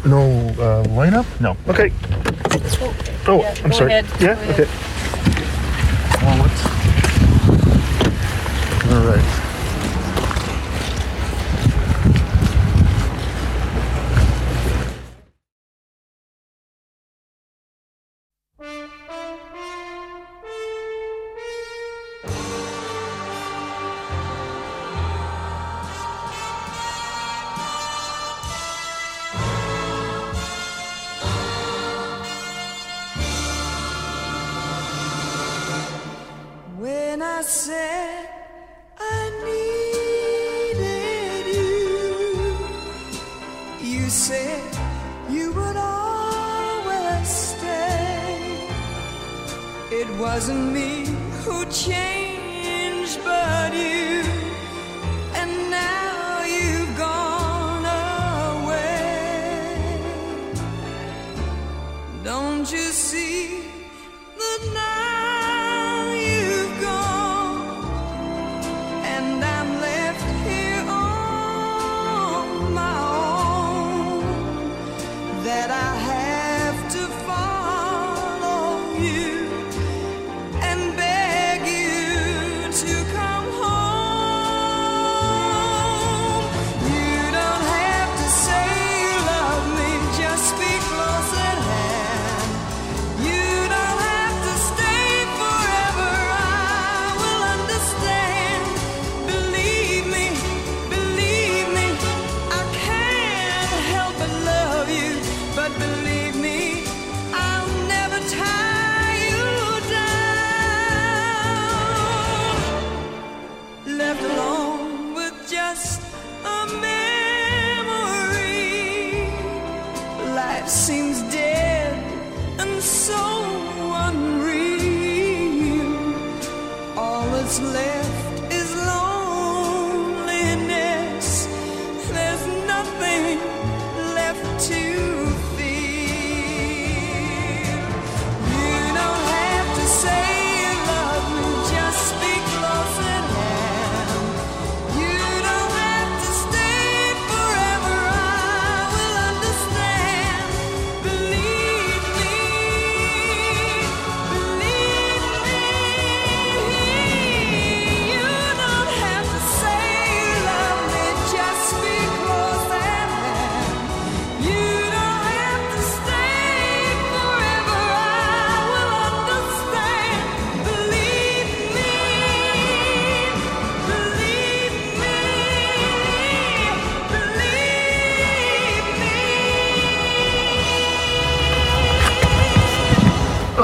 no 0.05 0.23
uh, 0.59 0.85
lineup. 0.85 1.27
No. 1.41 1.57
Okay. 1.69 1.93
Oh, 3.27 3.41
Yeah, 3.43 3.55
I'm 3.65 3.73
sorry. 3.73 3.93
ahead, 3.93 4.07
Yeah. 4.21 4.35
go. 4.47 4.53
Okay. 4.53 4.69
All 8.93 9.07
right. 9.07 9.50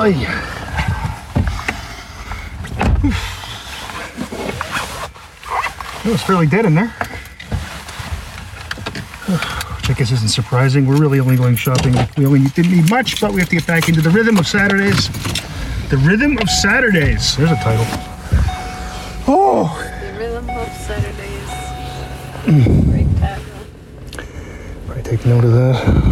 Oy. 0.06 0.12
It 6.04 6.12
was 6.12 6.22
fairly 6.22 6.46
dead 6.46 6.64
in 6.64 6.76
there. 6.76 6.86
Which 9.26 9.90
I 9.90 9.94
guess 9.98 10.12
isn't 10.12 10.28
surprising. 10.28 10.86
We're 10.86 11.00
really 11.00 11.18
only 11.18 11.34
going 11.36 11.56
shopping. 11.56 11.96
We 12.16 12.24
only 12.24 12.44
didn't 12.50 12.70
need 12.70 12.88
much, 12.88 13.20
but 13.20 13.32
we 13.32 13.40
have 13.40 13.48
to 13.48 13.56
get 13.56 13.66
back 13.66 13.88
into 13.88 14.00
the 14.00 14.10
rhythm 14.10 14.38
of 14.38 14.46
Saturdays. 14.46 15.08
The 15.88 15.96
rhythm 15.96 16.38
of 16.38 16.48
Saturdays. 16.48 17.36
There's 17.36 17.50
a 17.50 17.56
title. 17.56 17.84
Oh, 19.26 19.74
The 20.00 20.12
rhythm 20.20 20.48
of 20.48 20.68
Saturdays. 20.86 21.50
Hmm. 22.44 22.90
Great 22.92 23.16
title. 23.18 24.96
I 24.96 25.00
take 25.00 25.26
note 25.26 25.42
of 25.42 25.50
that. 25.50 26.05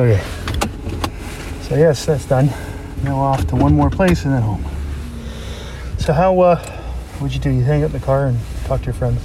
Okay. 0.00 0.22
So 1.60 1.76
yes, 1.76 2.06
that's 2.06 2.24
done. 2.24 2.48
Now 3.04 3.18
off 3.18 3.46
to 3.48 3.56
one 3.56 3.74
more 3.74 3.90
place 3.90 4.24
and 4.24 4.32
then 4.32 4.40
home. 4.42 4.64
So 5.98 6.14
how 6.14 6.40
uh 6.40 6.56
what'd 7.18 7.34
you 7.34 7.40
do? 7.40 7.50
You 7.50 7.62
hang 7.62 7.84
up 7.84 7.92
the 7.92 8.00
car 8.00 8.26
and 8.26 8.38
talk 8.64 8.80
to 8.80 8.86
your 8.86 8.94
friends? 8.94 9.20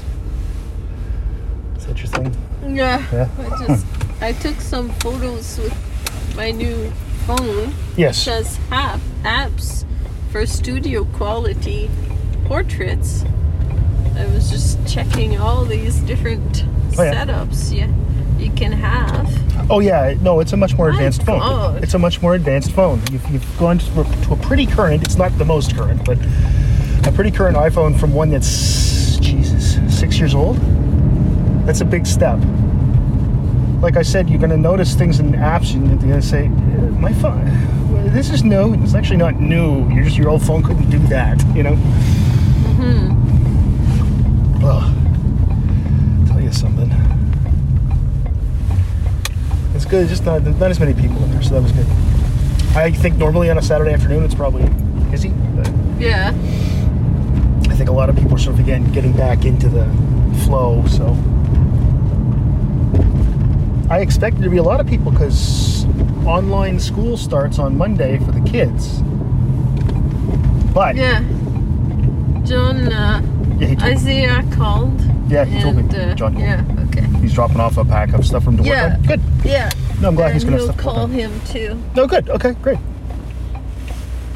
Is 1.77 1.85
that 1.85 1.97
your 1.97 2.07
thing? 2.07 2.35
Yeah. 2.75 3.05
Yeah. 3.13 3.29
I 3.39 3.65
just 3.65 3.85
I 4.21 4.33
took 4.33 4.59
some 4.59 4.89
photos 4.99 5.57
with 5.59 6.35
my 6.35 6.51
new 6.51 6.91
phone. 7.25 7.73
Yes. 7.95 8.17
Which 8.25 8.33
has 8.33 8.59
app, 8.69 8.99
apps 9.23 9.85
for 10.31 10.45
studio 10.45 11.05
quality 11.05 11.89
portraits. 12.45 13.23
I 14.17 14.25
was 14.27 14.49
just 14.49 14.85
checking 14.85 15.37
all 15.39 15.63
these 15.63 15.99
different 15.99 16.65
Oh, 16.97 17.03
yeah. 17.03 17.25
setups 17.25 17.73
you, 17.73 17.93
you 18.43 18.51
can 18.51 18.71
have. 18.73 19.25
Oh 19.67 19.79
yeah, 19.79 20.13
no, 20.21 20.39
it's 20.41 20.53
a 20.53 20.57
much 20.57 20.75
more 20.75 20.89
advanced 20.89 21.23
phone. 21.23 21.39
God. 21.39 21.83
It's 21.83 21.95
a 21.95 21.99
much 21.99 22.21
more 22.21 22.35
advanced 22.35 22.71
phone. 22.71 23.01
You've, 23.11 23.27
you've 23.31 23.57
gone 23.57 23.79
to, 23.79 24.03
to 24.03 24.33
a 24.33 24.37
pretty 24.37 24.67
current. 24.67 25.01
It's 25.01 25.17
not 25.17 25.35
the 25.39 25.45
most 25.45 25.75
current, 25.75 26.05
but 26.05 26.19
a 27.07 27.11
pretty 27.11 27.31
current 27.31 27.57
iPhone 27.57 27.99
from 27.99 28.13
one 28.13 28.29
that's 28.29 29.17
Jesus 29.17 29.79
six 29.97 30.19
years 30.19 30.35
old. 30.35 30.57
That's 31.65 31.81
a 31.81 31.85
big 31.85 32.05
step. 32.05 32.39
Like 33.81 33.97
I 33.97 34.03
said, 34.03 34.29
you're 34.29 34.39
going 34.39 34.51
to 34.51 34.57
notice 34.57 34.93
things 34.93 35.19
in 35.19 35.31
apps, 35.33 35.73
and 35.73 35.87
you're 35.87 35.97
going 35.97 36.21
to 36.21 36.21
say, 36.21 36.45
"Uh, 36.45 36.91
"My 36.99 37.11
phone, 37.13 37.43
this 38.13 38.29
is 38.29 38.43
new." 38.43 38.75
It's 38.83 38.93
actually 38.93 39.17
not 39.17 39.39
new. 39.39 39.89
You're 39.91 40.03
just 40.03 40.15
your 40.17 40.29
old 40.29 40.43
phone 40.43 40.61
couldn't 40.61 40.91
do 40.91 40.99
that, 41.07 41.43
you 41.55 41.63
know. 41.63 41.73
Mm-hmm. 42.77 44.61
Well, 44.61 44.81
tell 46.27 46.39
you 46.39 46.51
something. 46.51 46.91
It's 49.85 49.91
good. 49.91 50.07
Just 50.07 50.25
not 50.25 50.41
not 50.43 50.71
as 50.71 50.79
many 50.79 50.95
people 50.95 51.23
in 51.25 51.29
there, 51.29 51.43
so 51.43 51.53
that 51.53 51.61
was 51.61 51.71
good. 51.71 51.85
I 52.75 52.89
think 52.89 53.17
normally 53.17 53.51
on 53.51 53.59
a 53.59 53.61
Saturday 53.61 53.93
afternoon 53.93 54.23
it's 54.23 54.33
probably 54.33 54.67
busy, 55.11 55.29
but 55.29 55.71
Yeah. 55.99 56.29
I 57.69 57.75
think 57.75 57.89
a 57.89 57.93
lot 57.93 58.09
of 58.09 58.15
people 58.15 58.33
are 58.33 58.39
sort 58.39 58.55
of 58.55 58.61
again 58.61 58.91
getting 58.93 59.11
back 59.13 59.45
into 59.45 59.69
the 59.69 59.85
flow. 60.45 60.83
So 60.87 61.15
I 63.87 63.99
expect 63.99 64.37
there 64.37 64.45
to 64.45 64.49
be 64.49 64.57
a 64.57 64.63
lot 64.63 64.79
of 64.79 64.87
people 64.87 65.11
because 65.11 65.85
online 66.25 66.79
school 66.79 67.15
starts 67.15 67.59
on 67.59 67.77
Monday 67.77 68.17
for 68.17 68.31
the 68.31 68.41
kids. 68.41 69.03
But 70.73 70.95
Yeah. 70.95 71.19
John 72.43 72.91
uh, 72.91 73.21
yeah, 73.59 73.67
he 73.67 73.75
told, 73.75 73.91
Isaiah 73.91 74.43
called. 74.51 74.99
yeah, 75.29 75.45
he 75.45 75.61
told 75.61 75.77
and, 75.77 75.93
me. 75.93 75.99
uh, 75.99 76.15
John, 76.15 76.35
Yeah, 76.39 76.55
okay. 76.63 76.71
he's 76.71 76.74
dropping 77.35 77.59
off 77.59 77.77
a 77.77 77.85
pack 77.85 78.13
of 78.13 78.25
stuff 78.25 78.43
from 78.45 78.57
to 78.57 78.63
Yeah. 78.63 78.97
Good. 79.05 79.21
Yeah. 79.43 79.69
No, 80.01 80.07
I'm 80.07 80.15
glad 80.15 80.33
he's 80.33 80.43
going 80.43 80.57
to 80.57 80.73
call 80.73 81.05
him 81.07 81.39
too. 81.41 81.77
No, 81.95 82.07
good. 82.07 82.29
Okay, 82.29 82.53
great. 82.61 82.79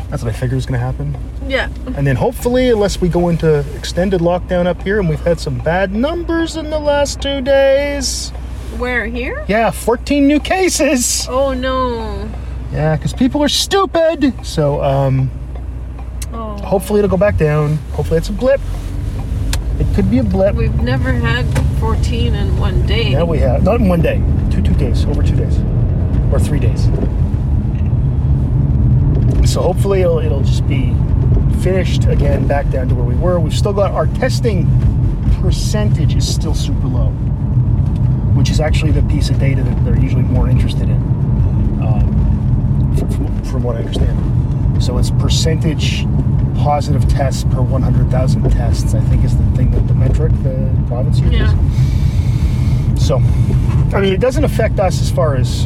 That's 0.10 0.24
what 0.24 0.34
I 0.34 0.36
figured 0.36 0.56
was 0.56 0.66
going 0.66 0.80
to 0.80 0.86
happen. 0.86 1.18
Yeah. 1.48 1.70
And 1.96 2.06
then 2.06 2.16
hopefully, 2.16 2.70
unless 2.70 3.00
we 3.00 3.10
go 3.10 3.30
into 3.30 3.60
extended 3.76 4.22
lockdown 4.22 4.66
up 4.66 4.82
here, 4.82 5.00
and 5.00 5.08
we've 5.08 5.20
had 5.22 5.40
some 5.40 5.60
bad 5.60 5.94
numbers 5.94 6.56
in 6.58 6.70
the 6.70 6.80
last 6.80 7.22
two 7.22 7.42
days. 7.42 8.30
Where 8.78 9.06
here? 9.06 9.46
Yeah, 9.48 9.72
14 9.72 10.28
new 10.28 10.40
cases. 10.40 11.26
Oh 11.30 11.54
no. 11.54 12.30
Yeah, 12.72 12.96
because 12.96 13.14
people 13.14 13.42
are 13.44 13.50
stupid. 13.50 14.34
So, 14.46 14.84
um, 14.84 15.32
Oh. 16.32 16.58
hopefully 16.64 17.00
it'll 17.00 17.10
go 17.10 17.18
back 17.18 17.38
down. 17.38 17.78
Hopefully 17.94 18.18
it's 18.20 18.30
a 18.30 18.34
blip. 18.34 18.62
It 19.80 19.88
could 19.96 20.12
be 20.12 20.20
a 20.20 20.24
blip. 20.24 20.56
We've 20.56 20.82
never 20.82 21.12
had 21.12 21.46
14 21.80 22.36
in 22.36 22.58
one 22.58 22.86
day. 22.86 23.12
Yeah, 23.12 23.24
we 23.24 23.38
have. 23.40 23.64
Not 23.64 23.80
in 23.80 23.88
one 23.88 24.02
day. 24.02 24.22
Two, 24.52 24.62
two 24.62 24.74
days. 24.74 25.06
Over 25.06 25.24
two 25.24 25.36
days. 25.36 25.58
Or 26.32 26.40
three 26.40 26.60
days. 26.60 26.86
So 29.52 29.62
hopefully 29.62 30.02
it'll, 30.02 30.20
it'll 30.20 30.44
just 30.44 30.68
be 30.68 30.94
finished 31.62 32.06
again, 32.06 32.48
back 32.48 32.70
down 32.70 32.90
to 32.90 32.96
where 32.96 33.06
we 33.06 33.16
were. 33.16 33.40
We've 33.40 33.54
still 33.54 33.74
got 33.74 33.92
our 33.92 34.08
testing 34.08 34.68
percentage 35.42 36.16
is 36.16 36.28
still 36.28 36.54
super 36.54 36.88
low, 36.88 37.10
which 38.36 38.50
is 38.50 38.60
actually 38.60 38.92
the 38.92 39.02
piece 39.04 39.30
of 39.30 39.40
data 39.40 39.64
that 39.64 39.86
they're 39.86 39.98
usually 39.98 40.24
more 40.24 40.50
interested 40.50 40.84
in, 40.84 41.02
um, 41.82 42.96
from, 42.98 43.10
from, 43.10 43.44
from 43.46 43.64
what 43.64 43.76
I 43.76 43.80
understand. 43.80 44.84
So 44.84 44.98
it's 44.98 45.12
percentage 45.12 46.06
positive 46.60 47.08
tests 47.08 47.46
per 47.46 47.62
100,000 47.62 48.50
tests, 48.52 48.94
I 48.94 49.00
think 49.02 49.24
is 49.24 49.38
the 49.38 49.46
thing 49.56 49.72
that 49.72 49.88
the 49.88 49.94
metric 49.94 50.34
the 50.44 50.70
province 50.88 51.20
uses. 51.20 51.40
Yeah. 51.40 52.96
So, 52.96 53.18
I 53.96 54.02
mean, 54.02 54.14
it 54.14 54.20
doesn't 54.20 54.44
affect 54.44 54.80
us 54.80 55.02
as 55.02 55.10
far 55.10 55.36
as 55.36 55.66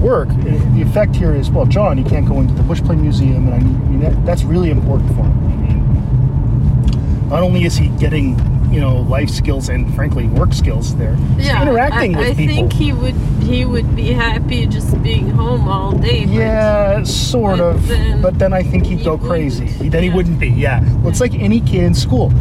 work. 0.00 0.28
It- 0.40 0.74
the 0.74 0.82
effect 0.82 1.16
here 1.16 1.34
is, 1.34 1.50
well, 1.50 1.64
John, 1.64 1.96
he 1.96 2.04
can't 2.04 2.26
go 2.26 2.40
into 2.40 2.52
the 2.54 2.62
Bushplane 2.62 3.00
Museum, 3.00 3.46
and 3.48 3.54
I 3.54 3.58
mean, 3.58 3.76
I 3.76 3.88
mean, 3.88 4.00
that, 4.00 4.26
that's 4.26 4.44
really 4.44 4.70
important 4.70 5.08
for 5.16 5.22
him. 5.22 5.32
I 5.46 5.56
mean, 5.56 7.28
not 7.30 7.42
only 7.42 7.64
is 7.64 7.76
he 7.76 7.88
getting, 7.98 8.36
you 8.74 8.80
know, 8.80 8.96
life 9.02 9.30
skills 9.30 9.68
and 9.68 9.94
frankly 9.94 10.26
work 10.26 10.52
skills 10.52 10.96
there, 10.96 11.16
Yeah. 11.38 11.62
interacting 11.62 12.16
I, 12.16 12.18
with 12.18 12.28
I 12.30 12.34
people. 12.34 12.54
think 12.56 12.72
he 12.72 12.92
would 12.92 13.14
he 13.44 13.64
would 13.64 13.94
be 13.94 14.10
happy 14.12 14.66
just 14.66 15.00
being 15.02 15.30
home 15.30 15.68
all 15.68 15.92
day. 15.92 16.24
but- 16.24 16.34
Yeah, 16.34 17.02
sort 17.04 17.58
But 17.58 17.64
of. 17.64 17.86
then 17.88 18.20
but 18.20 18.38
then 18.40 18.52
I 18.52 18.62
think 18.64 18.86
he'd 18.86 18.98
he 18.98 19.04
go 19.04 19.16
crazy. 19.16 19.66
Then 19.88 20.02
he 20.02 20.10
wouldn't 20.10 20.40
be. 20.40 20.48
Yeah. 20.48 20.80
Well, 20.98 21.08
it's 21.08 21.20
like 21.20 21.34
any 21.34 21.60
kid 21.60 21.84
in 21.84 21.94
school. 21.94 22.32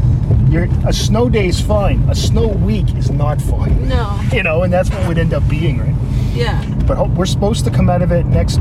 You're, 0.49 0.67
a 0.87 0.93
snow 0.93 1.29
day 1.29 1.47
is 1.47 1.59
fine. 1.61 1.99
A 2.09 2.15
snow 2.15 2.47
week 2.47 2.95
is 2.95 3.09
not 3.11 3.39
fine. 3.41 3.87
No. 3.87 4.19
You 4.33 4.41
know, 4.41 4.63
and 4.63 4.73
that's 4.73 4.89
what 4.89 5.07
we'd 5.07 5.19
end 5.19 5.33
up 5.33 5.47
being, 5.47 5.77
right? 5.79 5.93
Yeah. 6.33 6.59
But 6.87 6.97
hope 6.97 7.11
we're 7.11 7.27
supposed 7.27 7.63
to 7.65 7.71
come 7.71 7.87
out 7.89 8.01
of 8.01 8.11
it 8.11 8.25
next 8.25 8.57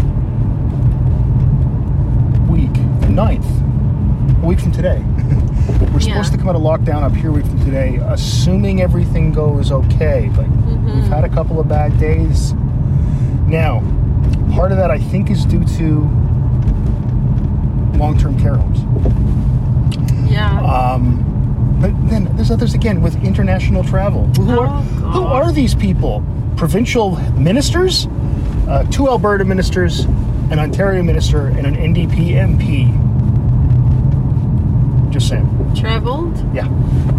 week, 2.50 2.74
the 3.00 3.08
9th, 3.08 4.42
a 4.42 4.46
week 4.46 4.60
from 4.60 4.72
today. 4.72 5.02
We're 5.92 6.00
Yeah. 6.00 6.12
supposed 6.14 6.32
to 6.32 6.38
come 6.38 6.48
out 6.48 6.56
of 6.56 6.62
lockdown 6.62 7.02
up 7.02 7.14
here 7.14 7.32
from 7.32 7.58
today, 7.64 8.00
assuming 8.06 8.80
everything 8.82 9.32
goes 9.32 9.70
okay. 9.72 10.30
But 10.34 10.46
we've 10.94 11.08
had 11.08 11.24
a 11.24 11.28
couple 11.28 11.58
of 11.60 11.68
bad 11.68 11.98
days. 11.98 12.54
Now, 13.46 13.82
part 14.54 14.70
of 14.72 14.78
that 14.78 14.90
I 14.90 14.98
think 14.98 15.30
is 15.30 15.44
due 15.44 15.64
to 15.64 16.08
long 17.98 18.16
term 18.18 18.38
care 18.38 18.56
homes. 18.56 18.80
Yeah. 20.30 20.60
Um, 20.62 21.24
but 21.80 21.90
then 22.08 22.28
there's 22.36 22.50
others 22.50 22.74
again 22.74 23.02
with 23.02 23.22
international 23.24 23.84
travel. 23.84 24.26
Who, 24.38 24.50
Oh, 24.52 24.60
are, 24.62 24.68
who 25.12 25.22
are 25.22 25.52
these 25.52 25.74
people? 25.74 26.22
Provincial 26.56 27.16
ministers, 27.36 28.06
uh, 28.68 28.84
two 28.90 29.08
Alberta 29.08 29.44
ministers, 29.44 30.04
an 30.50 30.58
Ontario 30.58 31.02
minister, 31.02 31.48
and 31.48 31.66
an 31.66 31.74
NDP 31.76 32.34
MP. 32.36 32.92
Just 35.10 35.28
saying. 35.28 35.46
Traveled. 35.74 36.36
Yeah. 36.54 36.68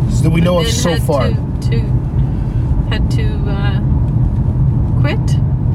So 0.09 0.23
that 0.23 0.29
we 0.29 0.41
know 0.41 0.59
of 0.59 0.67
so 0.67 0.95
far. 0.97 1.29
To, 1.29 1.35
to 1.69 1.79
had 2.89 3.09
to 3.11 3.25
uh, 3.47 3.79
quit. 5.01 5.19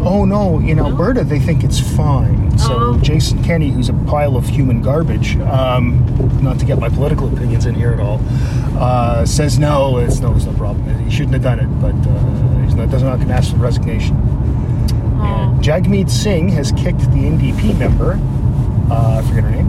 Oh 0.01 0.25
no, 0.25 0.61
in 0.61 0.79
Alberta 0.79 1.25
they 1.25 1.39
think 1.41 1.65
it's 1.65 1.81
fine. 1.81 2.57
So 2.59 2.75
Oh. 2.79 2.99
Jason 2.99 3.43
Kenney, 3.43 3.71
who's 3.71 3.89
a 3.89 3.93
pile 3.93 4.37
of 4.37 4.47
human 4.49 4.81
garbage, 4.83 5.37
um, 5.39 6.05
not 6.43 6.59
to 6.61 6.65
get 6.65 6.79
my 6.79 6.89
political 6.89 7.33
opinions 7.33 7.67
in 7.67 7.75
here 7.75 7.93
at 7.93 8.01
all, 8.01 8.21
uh, 8.79 9.27
says 9.27 9.59
no, 9.59 9.99
it's 9.99 10.21
no, 10.21 10.35
it's 10.35 10.45
no 10.45 10.53
problem. 10.53 10.87
He 11.05 11.11
shouldn't 11.11 11.35
have 11.35 11.43
done 11.43 11.61
it, 11.61 11.67
but 11.81 11.95
uh, 12.09 12.65
he's 12.65 12.75
not, 12.75 12.91
does 12.91 13.03
not 13.03 13.21
ask 13.31 13.51
for 13.53 13.59
resignation. 13.59 14.17
Oh. 15.21 15.53
And 15.55 15.63
Jagmeet 15.63 16.11
Singh 16.11 16.49
has 16.51 16.73
kicked 16.73 17.01
the 17.01 17.25
NDP 17.27 17.77
member, 17.79 18.19
uh, 18.91 19.21
I 19.23 19.29
forget 19.29 19.45
her 19.45 19.51
name, 19.51 19.69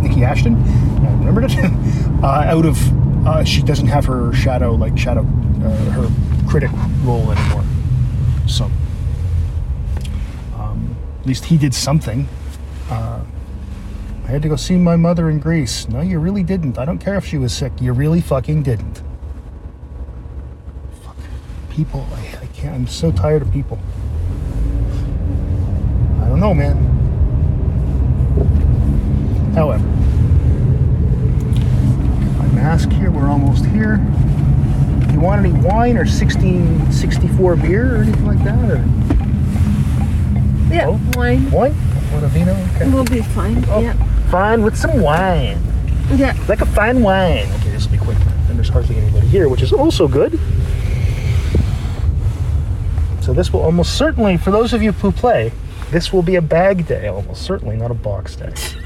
Niki 0.00 0.22
Ashton, 0.22 0.56
I 0.56 1.12
remembered 1.18 1.44
it, 1.44 1.56
uh, 2.22 2.26
out 2.26 2.66
of, 2.66 3.26
uh, 3.26 3.44
she 3.44 3.62
doesn't 3.62 3.86
have 3.86 4.04
her 4.06 4.32
shadow, 4.32 4.74
like 4.74 4.96
shadow, 4.98 5.20
uh, 5.20 5.90
her 5.90 6.10
critic 6.48 6.70
role 7.02 7.30
anymore. 7.30 7.64
So, 8.46 8.70
um, 10.56 10.96
at 11.20 11.26
least 11.26 11.44
he 11.44 11.56
did 11.56 11.74
something. 11.74 12.28
Uh, 12.90 13.22
I 14.24 14.34
had 14.34 14.42
to 14.42 14.48
go 14.48 14.56
see 14.56 14.76
my 14.76 14.96
mother 14.96 15.28
in 15.28 15.38
Greece. 15.38 15.88
No, 15.88 16.00
you 16.00 16.18
really 16.18 16.42
didn't. 16.42 16.78
I 16.78 16.84
don't 16.84 16.98
care 16.98 17.16
if 17.16 17.26
she 17.26 17.36
was 17.36 17.52
sick. 17.52 17.72
You 17.80 17.92
really 17.92 18.20
fucking 18.20 18.62
didn't. 18.62 19.02
Fuck. 21.02 21.16
People. 21.68 22.06
I, 22.14 22.38
I 22.42 22.46
can't. 22.46 22.74
I'm 22.74 22.86
so 22.86 23.10
tired 23.10 23.42
of 23.42 23.52
people. 23.52 23.78
I 26.22 26.28
don't 26.28 26.38
know, 26.38 26.54
man. 26.54 26.99
However, 29.54 29.84
my 32.38 32.46
mask 32.54 32.90
here. 32.92 33.10
We're 33.10 33.28
almost 33.28 33.64
here. 33.66 33.96
Do 33.96 35.12
you 35.14 35.20
want 35.20 35.44
any 35.44 35.52
wine 35.52 35.96
or 35.96 36.04
1664 36.04 37.56
beer 37.56 37.94
or 37.96 38.02
anything 38.02 38.26
like 38.26 38.42
that? 38.44 38.70
Or 38.70 38.84
Yeah, 40.72 40.86
Oh. 40.86 41.00
wine 41.14 41.50
wine? 41.50 41.74
Want 42.12 42.24
a 42.24 42.28
vino? 42.28 42.56
Okay. 42.76 42.88
will 42.90 43.04
be 43.04 43.20
fine. 43.22 43.64
Oh. 43.70 43.80
Yeah. 43.80 43.94
Fine 44.30 44.62
with 44.62 44.76
some 44.76 45.00
wine. 45.00 45.58
Yeah. 46.14 46.36
Like 46.48 46.60
a 46.60 46.66
fine 46.66 47.02
wine. 47.02 47.46
Okay, 47.60 47.70
this 47.70 47.84
will 47.86 47.92
be 47.92 47.98
quick. 47.98 48.18
And 48.48 48.56
there's 48.56 48.68
hardly 48.68 48.96
anybody 48.96 49.26
here, 49.26 49.48
which 49.48 49.62
is 49.62 49.72
also 49.72 50.06
good. 50.08 50.38
So 53.20 53.32
this 53.32 53.52
will 53.52 53.60
almost 53.62 53.96
certainly, 53.96 54.36
for 54.36 54.50
those 54.50 54.72
of 54.72 54.82
you 54.82 54.92
who 54.92 55.12
play, 55.12 55.52
this 55.90 56.12
will 56.12 56.22
be 56.22 56.36
a 56.36 56.42
bag 56.42 56.86
day, 56.86 57.08
almost 57.08 57.42
certainly, 57.42 57.76
not 57.76 57.90
a 57.90 57.94
box 57.94 58.36
day. 58.36 58.52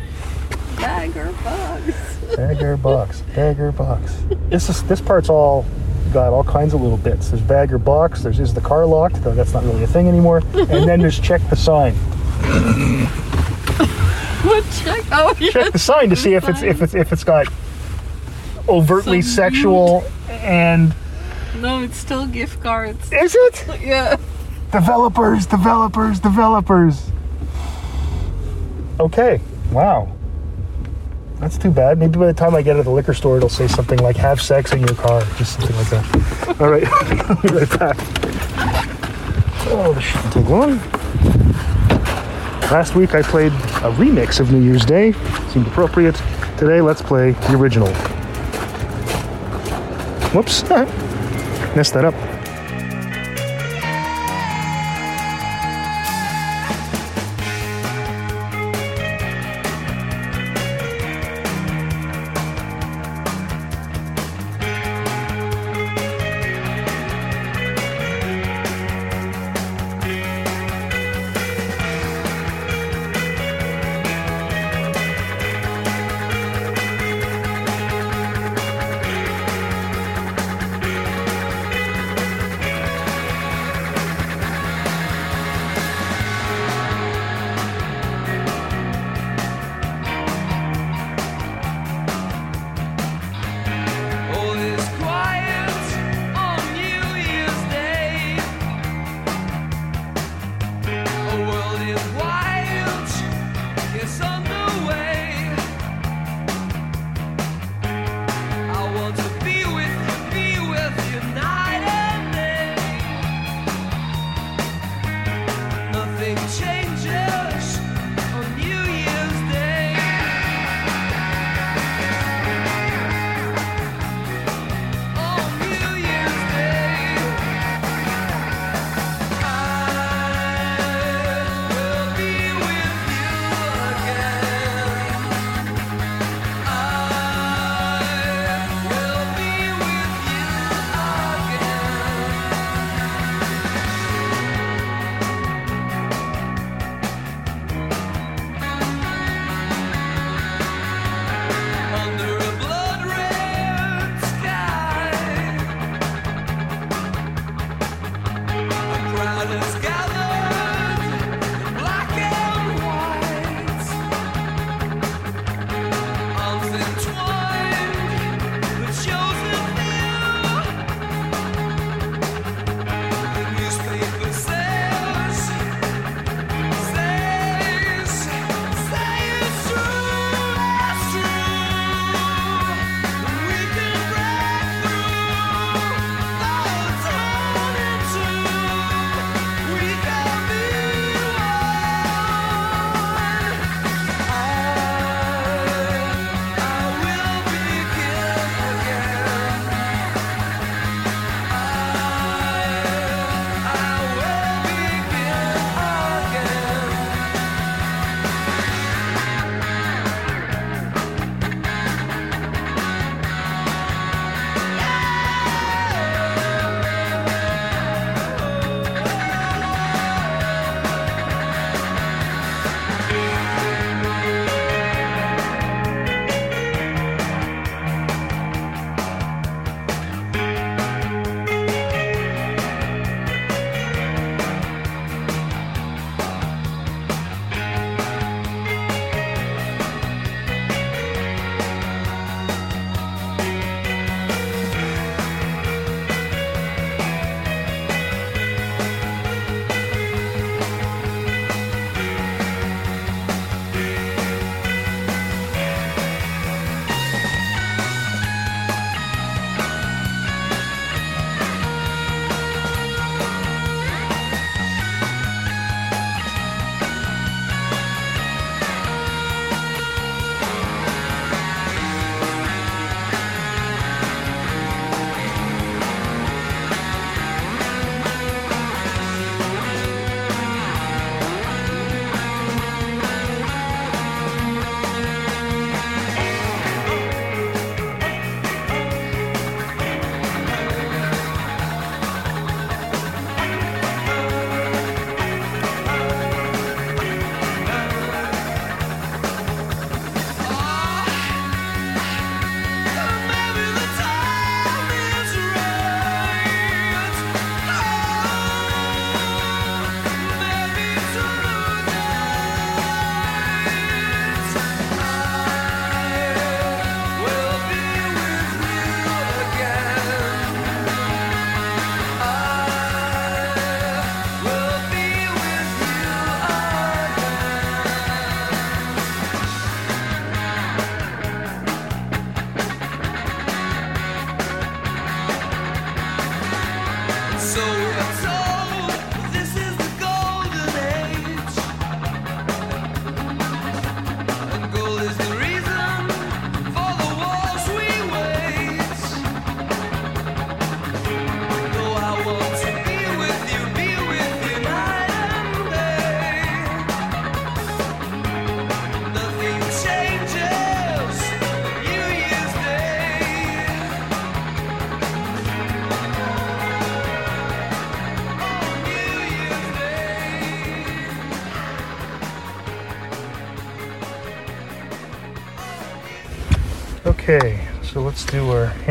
Bag 0.84 1.16
or 1.16 1.32
bugs. 1.42 2.36
Bag 2.36 2.62
or 2.62 2.76
box, 2.76 3.22
bag 3.34 3.76
box. 3.76 4.22
This 4.50 4.68
is 4.68 4.82
this 4.82 5.00
part's 5.00 5.30
all 5.30 5.64
got 6.12 6.32
all 6.32 6.44
kinds 6.44 6.74
of 6.74 6.82
little 6.82 6.98
bits. 6.98 7.30
There's 7.30 7.40
bagger 7.42 7.78
box. 7.78 8.22
There's 8.22 8.38
is 8.38 8.52
the 8.52 8.60
car 8.60 8.84
locked? 8.84 9.22
Though 9.22 9.34
that's 9.34 9.54
not 9.54 9.64
really 9.64 9.82
a 9.84 9.86
thing 9.86 10.08
anymore. 10.08 10.42
And 10.54 10.86
then 10.88 11.00
there's 11.00 11.18
check 11.18 11.40
the 11.48 11.56
sign. 11.56 11.94
What 14.44 14.62
check? 14.72 15.04
Oh, 15.10 15.32
Check 15.52 15.72
the 15.72 15.78
sign 15.78 16.10
to 16.10 16.16
see 16.16 16.34
if 16.34 16.48
it's 16.50 16.60
if 16.62 16.82
it's 16.82 16.94
if 16.94 17.12
it's 17.12 17.24
got 17.24 17.46
overtly 18.68 19.22
Some 19.22 19.30
sexual 19.30 20.04
and 20.28 20.94
No, 21.60 21.80
it's 21.82 21.96
still 21.96 22.26
gift 22.26 22.62
cards. 22.62 23.10
is 23.10 23.34
it? 23.34 23.80
Yeah. 23.80 24.16
Developers, 24.70 25.46
developers, 25.46 26.20
developers. 26.20 27.10
Okay. 29.00 29.40
Wow. 29.72 30.13
That's 31.38 31.58
too 31.58 31.70
bad. 31.70 31.98
Maybe 31.98 32.18
by 32.18 32.26
the 32.26 32.32
time 32.34 32.54
I 32.54 32.62
get 32.62 32.74
to 32.74 32.82
the 32.82 32.90
liquor 32.90 33.12
store, 33.14 33.36
it'll 33.36 33.48
say 33.48 33.66
something 33.68 33.98
like 33.98 34.16
"Have 34.16 34.40
sex 34.40 34.72
in 34.72 34.80
your 34.80 34.94
car," 34.94 35.20
just 35.36 35.54
something 35.58 35.76
like 35.76 35.90
that. 35.90 36.60
All 36.60 36.70
right, 36.70 36.86
I'll 37.28 37.42
be 37.42 37.48
right 37.48 37.78
back. 37.78 37.96
Oh, 39.66 39.94
take 40.32 40.48
long. 40.48 40.78
Last 42.70 42.94
week 42.94 43.14
I 43.14 43.22
played 43.22 43.52
a 43.52 43.92
remix 43.92 44.40
of 44.40 44.50
New 44.52 44.60
Year's 44.62 44.84
Day. 44.84 45.12
Seemed 45.50 45.66
appropriate. 45.66 46.14
Today, 46.56 46.80
let's 46.80 47.02
play 47.02 47.32
the 47.32 47.56
original. 47.56 47.88
Whoops, 50.32 50.62
messed 51.76 51.94
that 51.94 52.04
up. 52.04 52.33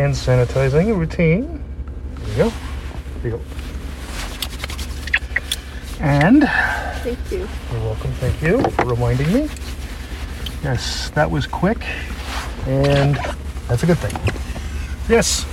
Hand 0.04 0.16
sanitizing 0.16 0.98
routine. 0.98 1.64
There 2.16 2.28
we 2.28 2.36
go. 2.36 2.54
There 3.22 3.32
you 3.32 3.38
go. 3.38 3.42
And 6.02 6.44
Thank 7.04 7.32
you. 7.32 7.48
you're 7.72 7.80
welcome. 7.80 8.12
Thank 8.14 8.42
you 8.42 8.62
for 8.72 8.86
reminding 8.86 9.32
me. 9.32 9.50
Yes, 10.62 11.10
that 11.12 11.32
was 11.32 11.48
quick, 11.48 11.86
and 12.68 13.16
that's 13.70 13.84
a 13.84 13.86
good 13.86 13.98
thing. 13.98 14.12
Yes. 15.08 15.46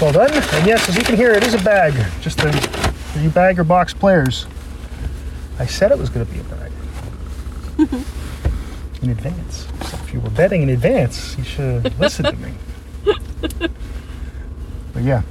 Well 0.00 0.12
done. 0.12 0.32
And 0.32 0.66
yes, 0.66 0.88
as 0.88 0.96
you 0.96 1.04
can 1.04 1.14
hear, 1.14 1.30
it 1.30 1.44
is 1.44 1.54
a 1.54 1.62
bag. 1.62 1.94
Just 2.20 2.40
a, 2.40 2.50
you 3.20 3.30
bag 3.30 3.60
or 3.60 3.64
box 3.64 3.94
players. 3.94 4.46
I 5.60 5.66
said 5.66 5.92
it 5.92 5.98
was 5.98 6.10
going 6.10 6.26
to 6.26 6.32
be 6.32 6.40
a 6.40 6.44
bag. 6.44 6.72
in 9.02 9.10
advance. 9.10 9.68
So 10.14 10.18
if 10.18 10.22
you 10.22 10.30
were 10.30 10.36
betting 10.36 10.62
in 10.62 10.68
advance, 10.68 11.36
you 11.38 11.44
should 11.44 11.84
have 11.84 11.98
listened 11.98 12.28
to 12.28 12.36
me. 12.36 12.52
But 14.92 15.02
yeah. 15.02 15.22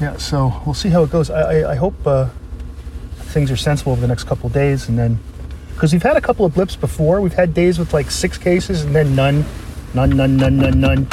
Yeah, 0.00 0.16
so 0.16 0.62
we'll 0.64 0.74
see 0.74 0.90
how 0.90 1.02
it 1.02 1.10
goes. 1.10 1.28
I, 1.28 1.60
I, 1.60 1.72
I 1.72 1.74
hope 1.74 1.94
uh, 2.06 2.28
things 3.16 3.50
are 3.50 3.56
sensible 3.56 3.92
over 3.92 4.00
the 4.00 4.08
next 4.08 4.24
couple 4.24 4.46
of 4.46 4.52
days, 4.52 4.88
and 4.88 4.98
then 4.98 5.18
because 5.74 5.92
we've 5.92 6.02
had 6.02 6.16
a 6.16 6.20
couple 6.20 6.46
of 6.46 6.54
blips 6.54 6.76
before. 6.76 7.20
We've 7.20 7.34
had 7.34 7.52
days 7.52 7.78
with 7.78 7.92
like 7.92 8.10
six 8.10 8.38
cases, 8.38 8.84
and 8.84 8.94
then 8.94 9.14
none, 9.14 9.44
none, 9.92 10.10
none, 10.10 10.36
none, 10.36 10.56
none, 10.56 10.80
none. 10.80 11.08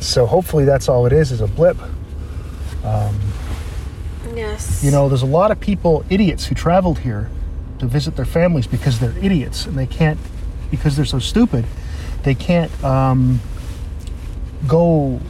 So 0.00 0.26
hopefully 0.26 0.64
that's 0.64 0.88
all 0.88 1.06
it 1.06 1.12
is, 1.12 1.32
is 1.32 1.40
a 1.40 1.46
blip. 1.48 1.76
Um, 2.84 3.18
Yes. 4.34 4.82
You 4.82 4.90
know, 4.90 5.08
there's 5.08 5.22
a 5.22 5.26
lot 5.26 5.52
of 5.52 5.60
people, 5.60 6.04
idiots, 6.10 6.46
who 6.46 6.56
traveled 6.56 6.98
here 6.98 7.30
to 7.84 7.92
visit 7.92 8.16
their 8.16 8.24
families 8.24 8.66
because 8.66 8.98
they're 8.98 9.16
idiots 9.18 9.66
and 9.66 9.78
they 9.78 9.86
can't, 9.86 10.18
because 10.70 10.96
they're 10.96 11.04
so 11.04 11.18
stupid, 11.18 11.64
they 12.22 12.34
can't 12.34 12.72
um, 12.82 13.40
go 14.66 15.20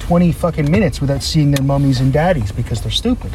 20 0.00 0.32
fucking 0.32 0.70
minutes 0.70 1.00
without 1.00 1.22
seeing 1.22 1.50
their 1.50 1.64
mummies 1.64 2.00
and 2.00 2.12
daddies 2.12 2.52
because 2.52 2.80
they're 2.80 2.90
stupid. 2.90 3.32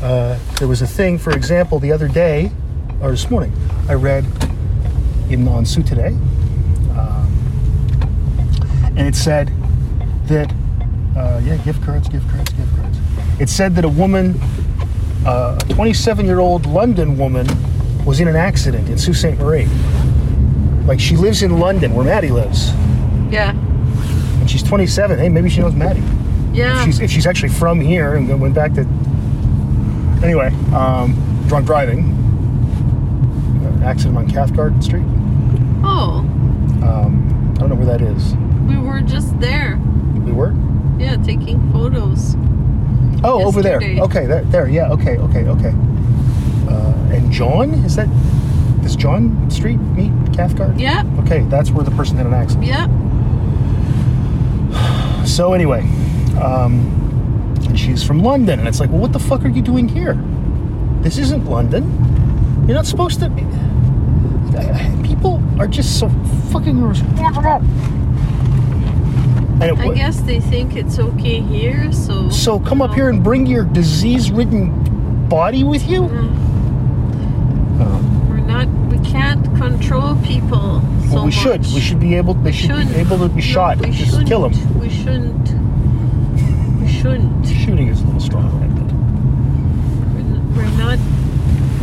Uh, 0.00 0.38
there 0.58 0.68
was 0.68 0.82
a 0.82 0.86
thing, 0.86 1.18
for 1.18 1.32
example, 1.32 1.78
the 1.78 1.92
other 1.92 2.08
day, 2.08 2.50
or 3.00 3.10
this 3.10 3.30
morning, 3.30 3.52
I 3.88 3.94
read 3.94 4.24
in 5.28 5.46
on 5.48 5.64
today, 5.64 6.08
um, 6.96 7.26
and 8.96 9.00
it 9.00 9.16
said 9.16 9.50
that 10.28 10.52
uh, 11.16 11.40
yeah, 11.42 11.56
gift 11.58 11.82
cards, 11.82 12.08
gift 12.08 12.28
cards, 12.28 12.52
gift 12.52 12.76
cards. 12.76 12.98
It 13.40 13.48
said 13.48 13.74
that 13.76 13.84
a 13.84 13.88
woman, 13.88 14.38
uh, 15.26 15.58
a 15.60 15.72
27 15.74 16.24
year 16.26 16.38
old 16.40 16.66
London 16.66 17.16
woman, 17.18 17.46
was 18.04 18.20
in 18.20 18.28
an 18.28 18.36
accident 18.36 18.88
in 18.88 18.96
Sault 18.98 19.16
Ste. 19.16 19.38
Marie. 19.38 19.66
Like 20.86 21.00
she 21.00 21.16
lives 21.16 21.42
in 21.42 21.58
London, 21.58 21.94
where 21.94 22.04
Maddie 22.04 22.30
lives, 22.30 22.70
Yeah. 23.30 23.50
and 23.50 24.48
she's 24.48 24.62
27. 24.62 25.18
Hey, 25.18 25.28
maybe 25.28 25.48
she 25.50 25.60
knows 25.60 25.74
Maddie. 25.74 26.02
Yeah. 26.52 26.78
If 26.78 26.84
she's 26.86 27.00
if 27.00 27.10
she's 27.10 27.26
actually 27.26 27.48
from 27.48 27.80
here 27.80 28.14
and 28.14 28.28
then 28.28 28.38
went 28.40 28.54
back 28.54 28.72
to. 28.74 28.86
Anyway, 30.22 30.48
um, 30.72 31.14
drunk 31.48 31.66
driving. 31.66 32.12
Uh, 33.64 33.84
accident 33.84 34.16
on 34.16 34.28
Cathcart 34.30 34.82
Street. 34.82 35.04
oh, 35.84 36.20
Um, 36.82 37.52
I 37.56 37.58
don't 37.58 37.68
know 37.68 37.74
where 37.74 37.86
that 37.86 38.00
is. 38.00 38.34
we 38.68 38.76
were 38.78 39.00
just 39.00 39.38
there. 39.40 39.76
We 40.24 40.32
were. 40.32 40.54
Yeah, 40.98 41.16
taking 41.16 41.70
photos. 41.72 42.36
Oh, 43.24 43.44
over 43.46 43.62
there. 43.62 43.80
Yesterday. 43.80 44.00
Okay, 44.02 44.26
there, 44.26 44.42
there. 44.44 44.68
Yeah. 44.68 44.90
Okay. 44.92 45.16
Okay. 45.18 45.46
Okay. 45.46 45.72
Uh, 46.68 47.14
and 47.14 47.30
John 47.32 47.70
is 47.84 47.96
that? 47.96 48.08
Does 48.82 48.96
John 48.96 49.50
Street 49.50 49.78
meet 49.78 50.12
Cathcart? 50.34 50.76
Yeah. 50.78 51.02
Okay, 51.20 51.40
that's 51.48 51.70
where 51.70 51.84
the 51.84 51.90
person 51.92 52.16
had 52.16 52.26
an 52.26 52.34
accident. 52.34 52.66
Yeah. 52.66 52.86
So 55.26 55.54
anyway, 55.54 55.80
um, 56.40 56.86
and 57.66 57.78
she's 57.78 58.04
from 58.04 58.22
London, 58.22 58.60
and 58.60 58.68
it's 58.68 58.78
like, 58.78 58.90
well, 58.90 59.00
what 59.00 59.12
the 59.12 59.18
fuck 59.18 59.44
are 59.44 59.48
you 59.48 59.60
doing 59.60 59.88
here? 59.88 60.14
This 61.00 61.18
isn't 61.18 61.46
London. 61.46 61.82
You're 62.66 62.76
not 62.76 62.86
supposed 62.86 63.18
to. 63.20 63.28
Be... 63.28 63.42
People 65.06 65.42
are 65.60 65.66
just 65.66 65.98
so 65.98 66.08
fucking 66.52 66.78
irresponsible. 66.78 67.60
And 69.58 69.80
I 69.80 69.94
guess 69.94 70.20
they 70.20 70.38
think 70.40 70.76
it's 70.76 70.98
okay 70.98 71.40
here, 71.40 71.90
so. 71.92 72.28
so 72.28 72.58
come 72.60 72.82
up 72.82 72.92
here 72.94 73.08
and 73.08 73.24
bring 73.24 73.46
your 73.46 73.64
disease-ridden 73.64 75.28
body 75.28 75.64
with 75.64 75.88
you. 75.88 76.02
Mm, 76.02 76.36
We're 78.28 78.36
not. 78.38 78.68
We 78.90 78.98
can't 79.08 79.42
control 79.56 80.14
people. 80.22 80.82
So 81.08 81.14
well, 81.14 81.24
we 81.24 81.30
should. 81.30 81.62
We 81.72 81.80
should 81.80 82.00
be 82.00 82.16
able. 82.16 82.34
They 82.34 82.52
should 82.52 82.66
shouldn't. 82.70 82.90
be 82.92 82.96
able 83.00 83.16
to 83.18 83.28
be 83.30 83.40
shot. 83.40 83.78
we 83.78 83.90
Just 83.92 84.10
shouldn't. 84.10 84.28
kill 84.28 84.46
them. 84.48 84.78
We 84.78 84.90
shouldn't. 84.90 85.48
We 86.82 86.88
shouldn't. 86.88 87.46
Shooting 87.46 87.88
is 87.88 88.02
a 88.02 88.04
little 88.04 88.20
strong. 88.20 88.52
We're, 90.14 90.64
we're 90.64 90.76
not 90.76 90.98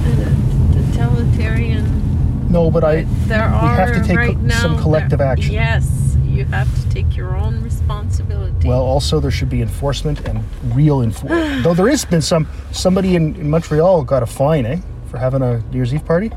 a 0.06 0.88
totalitarian. 0.92 2.52
No, 2.52 2.70
but 2.70 2.84
I. 2.84 3.04
There 3.26 3.42
are 3.42 3.76
have 3.76 3.94
to 3.94 4.04
take 4.08 4.18
right 4.18 4.36
co- 4.36 4.42
now, 4.42 4.60
some 4.62 4.78
collective 4.80 5.20
there- 5.20 5.28
action. 5.28 5.54
Yes, 5.54 5.90
you 6.34 6.46
have 6.46 6.68
to 6.82 6.90
take 6.90 7.16
your 7.16 7.36
own 7.36 7.62
responsibility. 7.62 8.68
Well, 8.68 8.82
also 8.82 9.20
there 9.20 9.32
should 9.32 9.50
be 9.50 9.62
enforcement 9.62 10.28
and 10.28 10.44
real 10.76 11.02
enforcement. 11.02 11.64
Though 11.64 11.74
there 11.74 11.88
has 11.90 12.06
been 12.06 12.22
some. 12.22 12.48
Somebody 12.72 13.16
in, 13.16 13.36
in 13.36 13.50
Montreal 13.50 14.04
got 14.04 14.24
a 14.24 14.26
fine, 14.26 14.66
eh, 14.66 14.78
for 15.10 15.18
having 15.18 15.42
a 15.42 15.60
New 15.60 15.76
Year's 15.78 15.94
Eve 15.94 16.06
party. 16.06 16.32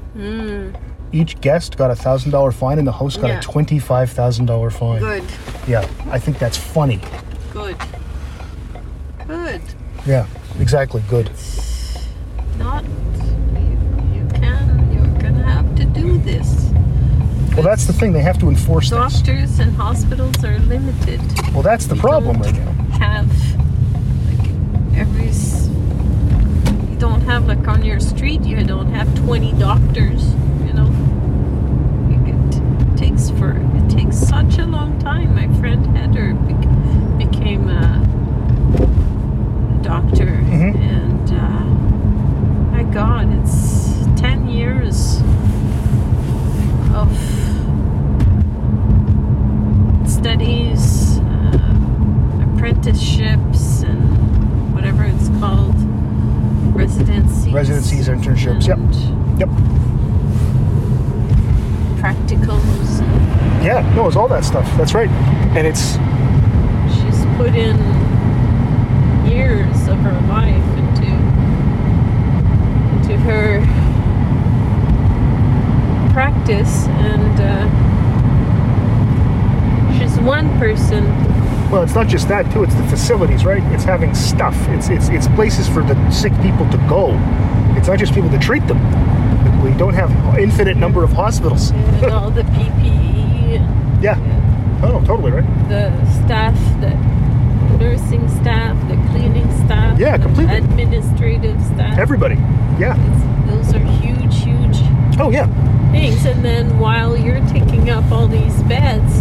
Each 1.12 1.40
guest 1.40 1.76
got 1.78 1.90
a 1.90 1.94
thousand 1.96 2.32
dollar 2.32 2.52
fine, 2.52 2.78
and 2.78 2.86
the 2.86 2.92
host 2.92 3.20
got. 3.20 3.28
Yeah. 3.28 3.38
a 3.38 3.42
twenty-five 3.42 4.10
thousand 4.10 4.46
dollar 4.46 4.70
fine. 4.70 4.98
good, 5.00 5.24
Yeah, 5.66 5.88
I 6.10 6.18
think 6.18 6.38
that's 6.38 6.56
funny. 6.58 7.00
good, 7.52 7.76
good. 9.26 9.62
Yeah, 10.04 10.26
exactly. 10.60 11.02
Good. 11.08 11.30
Not 12.58 12.84
you, 12.84 13.78
you 14.14 14.28
can. 14.34 14.92
You're 14.92 15.22
gonna 15.22 15.44
have 15.44 15.74
to 15.76 15.84
do 15.84 16.18
this. 16.18 16.65
Well, 17.56 17.64
that's 17.64 17.86
the 17.86 17.92
thing. 17.94 18.12
They 18.12 18.20
have 18.20 18.38
to 18.40 18.48
enforce 18.50 18.90
this. 18.90 18.98
Doctors 19.22 19.58
and 19.60 19.74
hospitals 19.74 20.44
are 20.44 20.58
limited. 20.60 21.20
Well, 21.54 21.62
that's 21.62 21.86
the 21.86 21.96
problem 21.96 22.40
don't 22.42 22.52
right 22.52 22.54
now. 22.54 22.72
Have 22.98 23.28
like 24.28 24.98
every. 24.98 25.28
s- 25.28 25.68
You 26.90 26.96
don't 26.98 27.22
have 27.22 27.46
like 27.46 27.66
on 27.66 27.82
your 27.82 27.98
street. 27.98 28.42
You 28.44 28.62
don't 28.62 28.92
have 28.92 29.12
twenty 29.24 29.52
doctors. 29.54 30.34
You 30.66 30.74
know. 30.74 30.92
It 32.28 32.96
takes 32.98 33.30
for 33.30 33.52
it 33.56 33.90
takes 33.90 34.16
such 34.18 34.58
a 34.58 34.66
long 34.66 34.98
time. 35.00 35.34
My 35.34 35.48
friend 35.58 35.86
Heather 35.96 36.34
bec- 36.34 37.18
became 37.30 37.68
a 37.70 38.02
doctor, 39.82 40.26
Mhm. 40.26 40.74
and 40.76 41.30
uh, 41.32 41.64
my 42.76 42.82
God, 42.92 43.32
it's 43.40 44.06
ten 44.20 44.48
years 44.48 45.22
of 46.96 47.08
studies, 50.08 51.18
uh, 51.18 52.54
apprenticeships, 52.54 53.82
and 53.82 54.74
whatever 54.74 55.04
it's 55.04 55.28
called, 55.38 55.74
residencies. 56.74 57.52
Residencies, 57.52 58.08
internships, 58.08 58.66
yep. 58.66 58.78
Yep. 59.38 59.48
Practicals. 62.00 63.00
Yeah. 63.62 63.82
No, 63.94 64.06
it's 64.06 64.16
all 64.16 64.28
that 64.28 64.44
stuff. 64.44 64.66
That's 64.76 64.94
right. 64.94 65.10
And 65.56 65.66
it's 65.66 65.96
She's 66.94 67.24
put 67.36 67.54
in 67.54 67.76
years 69.26 69.88
of 69.88 69.98
her 69.98 70.18
life 70.28 70.78
into 70.78 71.12
into 72.94 73.16
her 73.18 73.60
practice, 76.20 76.86
and 76.88 77.40
uh, 77.40 77.68
she's 79.98 80.18
one 80.20 80.48
person 80.58 81.04
Well, 81.70 81.82
it's 81.82 81.94
not 81.94 82.06
just 82.08 82.26
that 82.28 82.50
too. 82.52 82.62
It's 82.64 82.74
the 82.74 82.84
facilities, 82.84 83.44
right? 83.44 83.62
It's 83.74 83.84
having 83.84 84.14
stuff. 84.14 84.56
It's 84.70 84.88
it's 84.88 85.10
it's 85.10 85.28
places 85.28 85.68
for 85.68 85.82
the 85.82 85.94
sick 86.10 86.32
people 86.40 86.66
to 86.70 86.78
go. 86.88 87.10
It's 87.76 87.88
not 87.88 87.98
just 87.98 88.14
people 88.14 88.30
to 88.30 88.38
treat 88.38 88.66
them. 88.66 88.78
We 89.62 89.72
don't 89.76 89.92
have 89.92 90.10
infinite 90.38 90.78
number 90.78 91.04
of 91.04 91.12
hospitals. 91.12 91.70
and 91.72 92.06
all 92.10 92.30
the 92.30 92.44
PPE, 92.44 93.56
and 93.60 94.02
Yeah. 94.02 94.16
Oh, 94.82 95.02
totally 95.04 95.32
right. 95.32 95.44
the 95.68 95.90
staff, 96.24 96.54
the 96.80 96.94
nursing 97.76 98.26
staff, 98.40 98.74
the 98.88 98.96
cleaning 99.10 99.50
staff, 99.66 99.98
Yeah, 99.98 100.16
the 100.16 100.22
completely. 100.24 100.56
administrative 100.56 101.60
staff. 101.62 101.98
Everybody. 101.98 102.36
Yeah. 102.78 102.94
It's- 102.96 103.22
those 103.50 103.74
are 103.74 103.84
huge, 104.00 104.34
huge 104.42 104.78
Oh 105.18 105.30
yeah. 105.30 105.46
Things. 105.96 106.24
And 106.26 106.44
then 106.44 106.78
while 106.78 107.16
you're 107.16 107.44
taking 107.48 107.90
up 107.90 108.10
all 108.12 108.26
these 108.28 108.62
beds, 108.64 109.12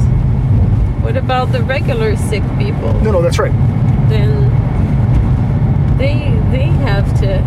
what 1.04 1.18
about 1.18 1.52
the 1.52 1.62
regular 1.64 2.16
sick 2.16 2.44
people? 2.58 2.94
No, 3.02 3.12
no, 3.12 3.22
that's 3.22 3.40
right. 3.40 3.54
Then 4.10 4.50
they 5.98 6.16
they 6.52 6.66
have 6.66 7.08
to 7.22 7.42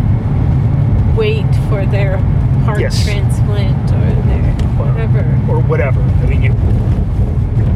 wait 1.15 1.45
for 1.69 1.85
their 1.85 2.17
heart 2.65 2.79
Yes. 2.79 3.03
transplant 3.03 3.91
or 3.91 4.21
their 4.27 4.53
whatever. 4.77 5.51
or 5.51 5.59
whatever. 5.61 6.01
I 6.01 6.25
mean, 6.25 6.41
you, 6.41 6.53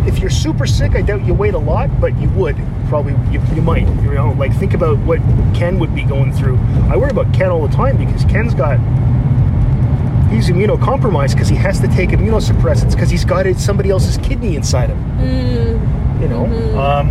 if 0.07 0.19
you're 0.19 0.29
super 0.29 0.65
sick, 0.65 0.95
I 0.95 1.01
doubt 1.01 1.25
you 1.25 1.33
wait 1.33 1.53
a 1.53 1.57
lot, 1.59 1.89
but 2.01 2.17
you 2.19 2.29
would 2.29 2.55
probably 2.89 3.13
you, 3.31 3.41
you 3.55 3.61
might. 3.61 3.87
You 4.03 4.13
know, 4.13 4.31
like 4.37 4.53
think 4.55 4.73
about 4.73 4.97
what 4.99 5.19
Ken 5.53 5.79
would 5.79 5.93
be 5.93 6.03
going 6.03 6.33
through. 6.33 6.57
I 6.89 6.95
worry 6.97 7.11
about 7.11 7.33
Ken 7.33 7.49
all 7.51 7.65
the 7.67 7.73
time 7.75 7.97
because 7.97 8.23
Ken's 8.25 8.53
got 8.53 8.77
he's 10.33 10.49
immunocompromised 10.49 11.33
because 11.33 11.47
he 11.49 11.55
has 11.55 11.79
to 11.79 11.87
take 11.87 12.09
immunosuppressants 12.09 12.91
because 12.91 13.09
he's 13.09 13.25
got 13.25 13.45
it, 13.45 13.57
somebody 13.59 13.89
else's 13.89 14.17
kidney 14.17 14.55
inside 14.55 14.89
him. 14.89 14.97
Mm, 15.19 16.21
You 16.21 16.27
know, 16.29 16.45
Mhm. 16.45 16.77
um, 16.77 17.07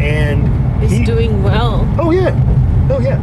and 0.00 0.82
he's 0.82 0.90
he, 0.98 1.04
doing 1.04 1.42
well. 1.42 1.86
Oh 1.98 2.10
yeah, 2.10 2.34
oh 2.90 3.00
yeah. 3.00 3.18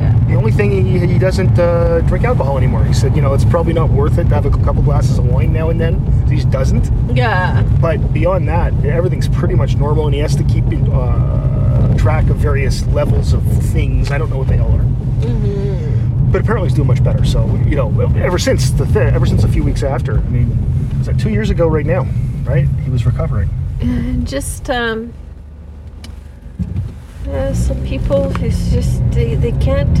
Yeah. 0.00 0.14
The 0.28 0.34
only 0.34 0.52
thing 0.52 0.70
he, 0.86 0.98
he 1.06 1.18
doesn't 1.18 1.58
uh, 1.58 2.00
drink 2.02 2.24
alcohol 2.24 2.56
anymore. 2.56 2.84
He 2.84 2.92
said, 2.94 3.14
you 3.16 3.22
know, 3.22 3.34
it's 3.34 3.44
probably 3.44 3.72
not 3.72 3.90
worth 3.90 4.16
it 4.18 4.24
to 4.28 4.34
have 4.34 4.46
a 4.46 4.50
couple 4.50 4.82
glasses 4.82 5.18
of 5.18 5.26
wine 5.26 5.52
now 5.52 5.68
and 5.70 5.80
then. 5.80 6.00
He 6.28 6.36
just 6.36 6.50
doesn't. 6.50 6.90
Yeah. 7.16 7.62
But 7.80 8.12
beyond 8.12 8.48
that, 8.48 8.72
everything's 8.84 9.28
pretty 9.28 9.54
much 9.56 9.76
normal, 9.76 10.06
and 10.06 10.14
he 10.14 10.20
has 10.20 10.36
to 10.36 10.44
keep 10.44 10.64
in, 10.72 10.90
uh, 10.90 11.96
track 11.98 12.30
of 12.30 12.36
various 12.36 12.86
levels 12.88 13.32
of 13.34 13.42
things. 13.44 14.10
I 14.10 14.16
don't 14.18 14.30
know 14.30 14.38
what 14.38 14.46
they 14.48 14.58
all 14.58 14.70
are, 14.72 14.84
but 16.30 16.40
apparently 16.40 16.68
he's 16.68 16.76
doing 16.76 16.88
much 16.88 17.02
better. 17.02 17.24
So 17.24 17.46
you 17.66 17.76
know, 17.76 18.00
ever 18.16 18.38
since 18.38 18.70
the 18.70 18.86
th- 18.86 19.12
ever 19.12 19.26
since 19.26 19.44
a 19.44 19.48
few 19.48 19.64
weeks 19.64 19.82
after, 19.82 20.18
I 20.18 20.28
mean, 20.28 20.98
was 20.98 21.06
that 21.06 21.18
two 21.18 21.30
years 21.30 21.50
ago 21.50 21.66
right 21.68 21.86
now? 21.86 22.06
Right? 22.44 22.66
He 22.84 22.90
was 22.90 23.06
recovering. 23.06 23.50
And 23.80 24.26
just 24.26 24.68
um, 24.70 25.12
uh, 27.28 27.54
some 27.54 27.82
people 27.84 28.32
it's 28.44 28.70
just 28.70 29.08
they, 29.10 29.34
they 29.34 29.52
can't 29.52 29.94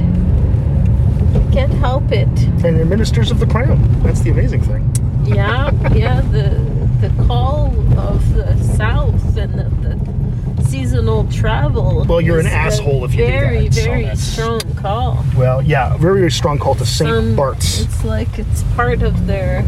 they 1.32 1.52
can't 1.52 1.72
help 1.72 2.10
it. 2.12 2.28
And 2.64 2.76
they're 2.76 2.84
ministers 2.84 3.30
of 3.30 3.38
the 3.38 3.46
crown. 3.46 4.02
That's 4.02 4.20
the 4.20 4.30
amazing 4.30 4.62
thing. 4.62 4.94
Yeah, 5.24 5.70
yeah. 5.94 6.20
The 6.20 6.70
the 7.00 7.24
call 7.24 7.68
of 7.98 8.34
the 8.34 8.62
south 8.76 9.36
and 9.36 9.54
the, 9.54 9.64
the 9.88 10.09
seasonal 10.70 11.24
travel. 11.32 12.04
Well, 12.08 12.20
you're 12.20 12.38
an 12.38 12.46
asshole 12.46 13.04
if 13.04 13.12
you 13.12 13.18
do 13.18 13.26
very 13.26 13.68
that, 13.68 13.74
so 13.74 13.82
very 13.82 14.02
that's- 14.02 14.20
strong 14.22 14.60
call. 14.76 15.24
Well, 15.36 15.62
yeah, 15.62 15.96
very, 15.96 16.20
very 16.20 16.30
strong 16.30 16.58
call 16.58 16.74
to 16.76 16.86
Saint 16.86 17.10
Um, 17.10 17.36
Bart's. 17.36 17.80
It's 17.80 18.04
like 18.04 18.38
it's 18.38 18.62
part 18.76 19.02
of 19.02 19.26
their 19.26 19.64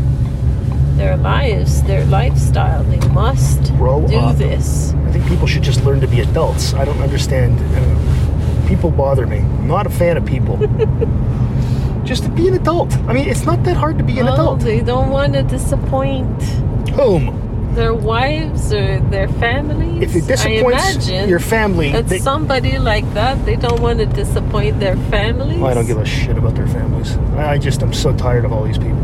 their 0.96 1.16
lives, 1.16 1.82
their 1.82 2.04
lifestyle. 2.06 2.84
They 2.84 3.00
must 3.08 3.72
Grow 3.76 4.06
do 4.06 4.16
up. 4.16 4.36
this. 4.36 4.94
I 5.08 5.10
think 5.10 5.26
people 5.26 5.46
should 5.48 5.62
just 5.62 5.84
learn 5.84 6.00
to 6.00 6.06
be 6.06 6.20
adults. 6.20 6.74
I 6.74 6.84
don't 6.84 7.00
understand. 7.00 7.58
Uh, 7.58 8.68
people 8.68 8.90
bother 8.90 9.26
me. 9.26 9.38
I'm 9.38 9.66
not 9.66 9.86
a 9.86 9.90
fan 9.90 10.16
of 10.16 10.24
people. 10.24 10.56
just 12.04 12.22
to 12.24 12.28
be 12.30 12.46
an 12.46 12.54
adult. 12.54 12.92
I 13.08 13.12
mean, 13.12 13.28
it's 13.28 13.44
not 13.44 13.64
that 13.64 13.76
hard 13.76 13.98
to 13.98 14.04
be 14.04 14.18
an 14.20 14.26
well, 14.26 14.34
adult. 14.34 14.60
they 14.60 14.80
don't 14.80 15.10
want 15.10 15.32
to 15.32 15.42
disappoint 15.42 16.42
Whom? 16.90 17.41
Their 17.74 17.94
wives 17.94 18.72
or 18.72 19.00
their 19.10 19.28
families. 19.28 20.02
If 20.02 20.16
it 20.16 20.26
disappoints 20.26 21.08
your 21.08 21.38
family, 21.40 21.92
that 21.92 22.08
they, 22.08 22.18
somebody 22.18 22.78
like 22.78 23.10
that, 23.14 23.44
they 23.46 23.56
don't 23.56 23.80
want 23.80 23.98
to 24.00 24.06
disappoint 24.06 24.80
their 24.80 24.96
families. 25.10 25.58
Well, 25.58 25.70
I 25.70 25.74
don't 25.74 25.86
give 25.86 25.98
a 25.98 26.04
shit 26.04 26.36
about 26.36 26.54
their 26.54 26.66
families. 26.68 27.16
I 27.36 27.58
just 27.58 27.82
I'm 27.82 27.92
so 27.92 28.14
tired 28.14 28.44
of 28.44 28.52
all 28.52 28.64
these 28.64 28.78
people. 28.78 29.00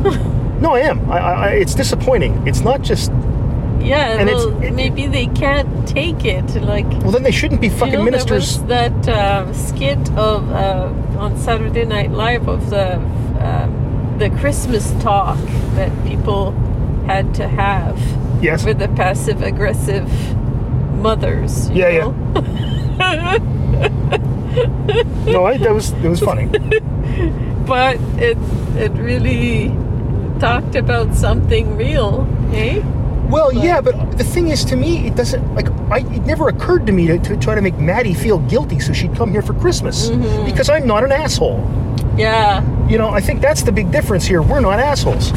no, 0.60 0.72
I 0.72 0.80
am. 0.80 1.10
I, 1.10 1.18
I, 1.18 1.48
it's 1.52 1.74
disappointing. 1.74 2.46
It's 2.46 2.60
not 2.60 2.82
just. 2.82 3.10
Yeah, 3.80 4.18
and 4.18 4.28
it's- 4.28 4.44
well, 4.44 4.62
it- 4.62 4.72
maybe 4.74 5.06
they 5.06 5.26
can't 5.26 5.88
take 5.88 6.24
it. 6.24 6.54
Like 6.62 6.86
Well, 7.02 7.12
then 7.12 7.22
they 7.22 7.30
shouldn't 7.32 7.60
be 7.60 7.68
fucking 7.70 7.92
you 7.92 7.98
know, 7.98 8.04
ministers. 8.04 8.58
There 8.62 8.90
was 8.90 9.06
that 9.06 9.08
uh, 9.08 9.52
skit 9.54 9.98
of 10.12 10.50
uh, 10.52 10.92
on 11.18 11.36
Saturday 11.38 11.84
Night 11.84 12.10
Live 12.10 12.48
of 12.48 12.68
the 12.70 12.96
um, 13.40 14.16
the 14.18 14.28
Christmas 14.38 14.92
talk 15.02 15.38
that 15.76 15.90
people 16.06 16.52
had 17.10 17.34
to 17.34 17.48
have 17.48 17.98
Yes. 18.42 18.64
with 18.64 18.78
the 18.78 18.88
passive 18.88 19.42
aggressive 19.42 20.08
mothers. 20.96 21.68
Yeah, 21.70 21.88
yeah. 21.98 23.38
No, 25.26 25.44
I, 25.46 25.56
that 25.58 25.72
was 25.74 25.92
that 25.92 26.08
was 26.08 26.20
funny. 26.20 26.46
but 27.66 27.96
it 28.18 28.38
it 28.76 28.92
really 28.92 29.68
talked 30.38 30.74
about 30.74 31.14
something 31.14 31.76
real, 31.76 32.26
eh? 32.52 32.80
Well, 33.28 33.50
But- 33.54 33.62
yeah, 33.64 33.80
but 33.80 33.94
the 34.18 34.24
thing 34.24 34.48
is, 34.48 34.64
to 34.66 34.76
me, 34.76 35.06
it 35.06 35.14
doesn't 35.16 35.54
like. 35.54 35.68
I, 35.90 35.98
it 35.98 36.24
never 36.26 36.48
occurred 36.48 36.86
to 36.86 36.92
me 36.92 37.06
to, 37.08 37.18
to 37.18 37.36
try 37.36 37.54
to 37.54 37.60
make 37.62 37.78
Maddie 37.78 38.14
feel 38.14 38.38
guilty 38.48 38.80
so 38.80 38.92
she'd 38.92 39.14
come 39.14 39.30
here 39.30 39.42
for 39.42 39.54
Christmas 39.54 40.08
Mm-hmm. 40.08 40.44
because 40.46 40.68
I'm 40.70 40.86
not 40.86 41.04
an 41.04 41.12
asshole. 41.12 41.60
Yeah. 42.16 42.62
You 42.88 42.98
know, 42.98 43.08
I 43.10 43.20
think 43.20 43.40
that's 43.40 43.62
the 43.62 43.72
big 43.72 43.90
difference 43.92 44.24
here. 44.26 44.42
We're 44.42 44.60
not 44.60 44.80
assholes. 44.80 45.32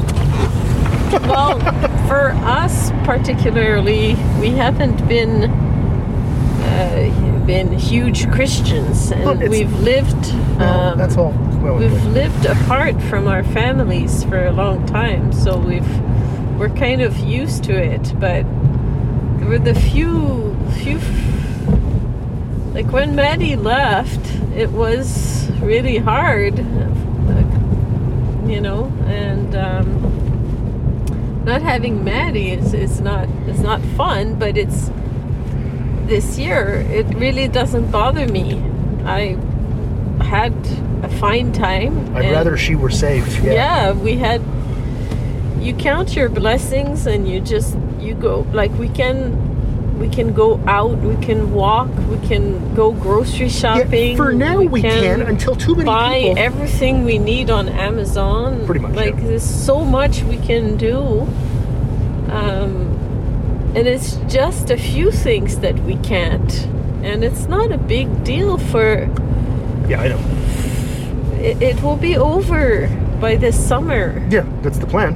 Well, 1.21 1.59
for 2.07 2.31
us 2.43 2.91
particularly, 3.03 4.15
we 4.39 4.49
haven't 4.49 5.07
been 5.07 5.43
uh, 6.63 7.43
been 7.45 7.71
huge 7.71 8.29
Christians, 8.31 9.11
and 9.11 9.47
we've 9.49 9.71
lived. 9.81 10.15
Well, 10.57 10.91
um, 10.91 10.97
that's 10.97 11.17
all. 11.17 11.31
Well, 11.61 11.75
We've 11.77 11.91
anyway. 11.91 12.11
lived 12.29 12.45
apart 12.45 13.01
from 13.03 13.27
our 13.27 13.43
families 13.43 14.23
for 14.23 14.45
a 14.45 14.51
long 14.51 14.85
time, 14.87 15.31
so 15.31 15.57
we've 15.57 16.01
we're 16.57 16.69
kind 16.69 17.01
of 17.01 17.17
used 17.19 17.63
to 17.65 17.73
it. 17.73 18.13
But 18.19 18.43
there 19.39 19.47
were 19.49 19.59
the 19.59 19.75
few 19.75 20.55
few 20.81 20.99
like 22.73 22.91
when 22.91 23.15
Maddie 23.15 23.55
left, 23.55 24.19
it 24.55 24.71
was 24.71 25.47
really 25.61 25.97
hard, 25.97 26.57
you 28.47 28.59
know, 28.61 28.91
and 29.05 29.55
um, 29.55 30.12
not 31.43 31.61
having 31.61 32.03
Maddie 32.03 32.51
is, 32.51 32.73
is 32.73 33.01
not 33.01 33.27
it's 33.47 33.59
not 33.59 33.81
fun, 33.97 34.35
but 34.39 34.57
it's 34.57 34.89
this 36.05 36.37
year 36.37 36.85
it 36.89 37.05
really 37.15 37.47
doesn't 37.47 37.91
bother 37.91 38.27
me. 38.27 38.61
I 39.05 39.37
had 40.23 40.53
a 41.03 41.09
fine 41.09 41.51
time. 41.51 42.15
I'd 42.15 42.31
rather 42.31 42.57
she 42.57 42.75
were 42.75 42.89
safe. 42.89 43.43
Yeah. 43.43 43.53
yeah, 43.53 43.91
we 43.91 44.15
had. 44.17 44.41
You 45.59 45.73
count 45.73 46.15
your 46.15 46.29
blessings, 46.29 47.05
and 47.07 47.27
you 47.27 47.39
just 47.39 47.77
you 47.99 48.15
go 48.15 48.45
like 48.51 48.71
we 48.71 48.89
can, 48.89 49.52
we 49.99 50.09
can 50.09 50.33
go 50.33 50.59
out, 50.67 50.97
we 50.99 51.15
can 51.25 51.53
walk, 51.53 51.87
we 52.09 52.17
can 52.27 52.73
go 52.75 52.91
grocery 52.91 53.45
Yeah, 53.47 53.51
shopping. 53.51 54.17
for 54.17 54.33
now, 54.33 54.61
we, 54.61 54.81
can, 54.81 55.21
until 55.21 55.55
too 55.55 55.75
many 55.75 55.81
people 55.83 55.93
buy 55.93 56.19
people. 56.21 56.39
everything 56.39 57.03
we 57.05 57.17
need 57.19 57.49
on 57.49 57.69
Amazon. 57.69 58.65
Pretty 58.65 58.81
much, 58.81 58.95
Like 58.95 59.15
yeah. 59.15 59.21
there's 59.27 59.43
so 59.43 59.83
much 59.85 60.23
we 60.23 60.37
can 60.37 60.77
do. 60.77 61.27
Um, 62.31 62.89
and 63.75 63.87
it's 63.87 64.15
just 64.27 64.69
a 64.69 64.77
few 64.77 65.11
things 65.11 65.59
that 65.59 65.77
we 65.79 65.95
can't. 65.97 66.65
And 67.03 67.23
it's 67.23 67.45
not 67.47 67.71
a 67.71 67.77
big 67.77 68.23
deal 68.23 68.57
for 68.57 69.09
yeah, 69.89 70.01
I 70.01 70.07
know. 70.07 70.19
it, 71.41 71.61
it 71.61 71.81
will 71.83 71.97
be 71.97 72.15
over 72.17 72.87
by 73.19 73.35
this 73.35 73.55
summer. 73.67 74.25
Yeah, 74.29 74.45
that's 74.61 74.79
the 74.79 74.87
plan. 74.87 75.13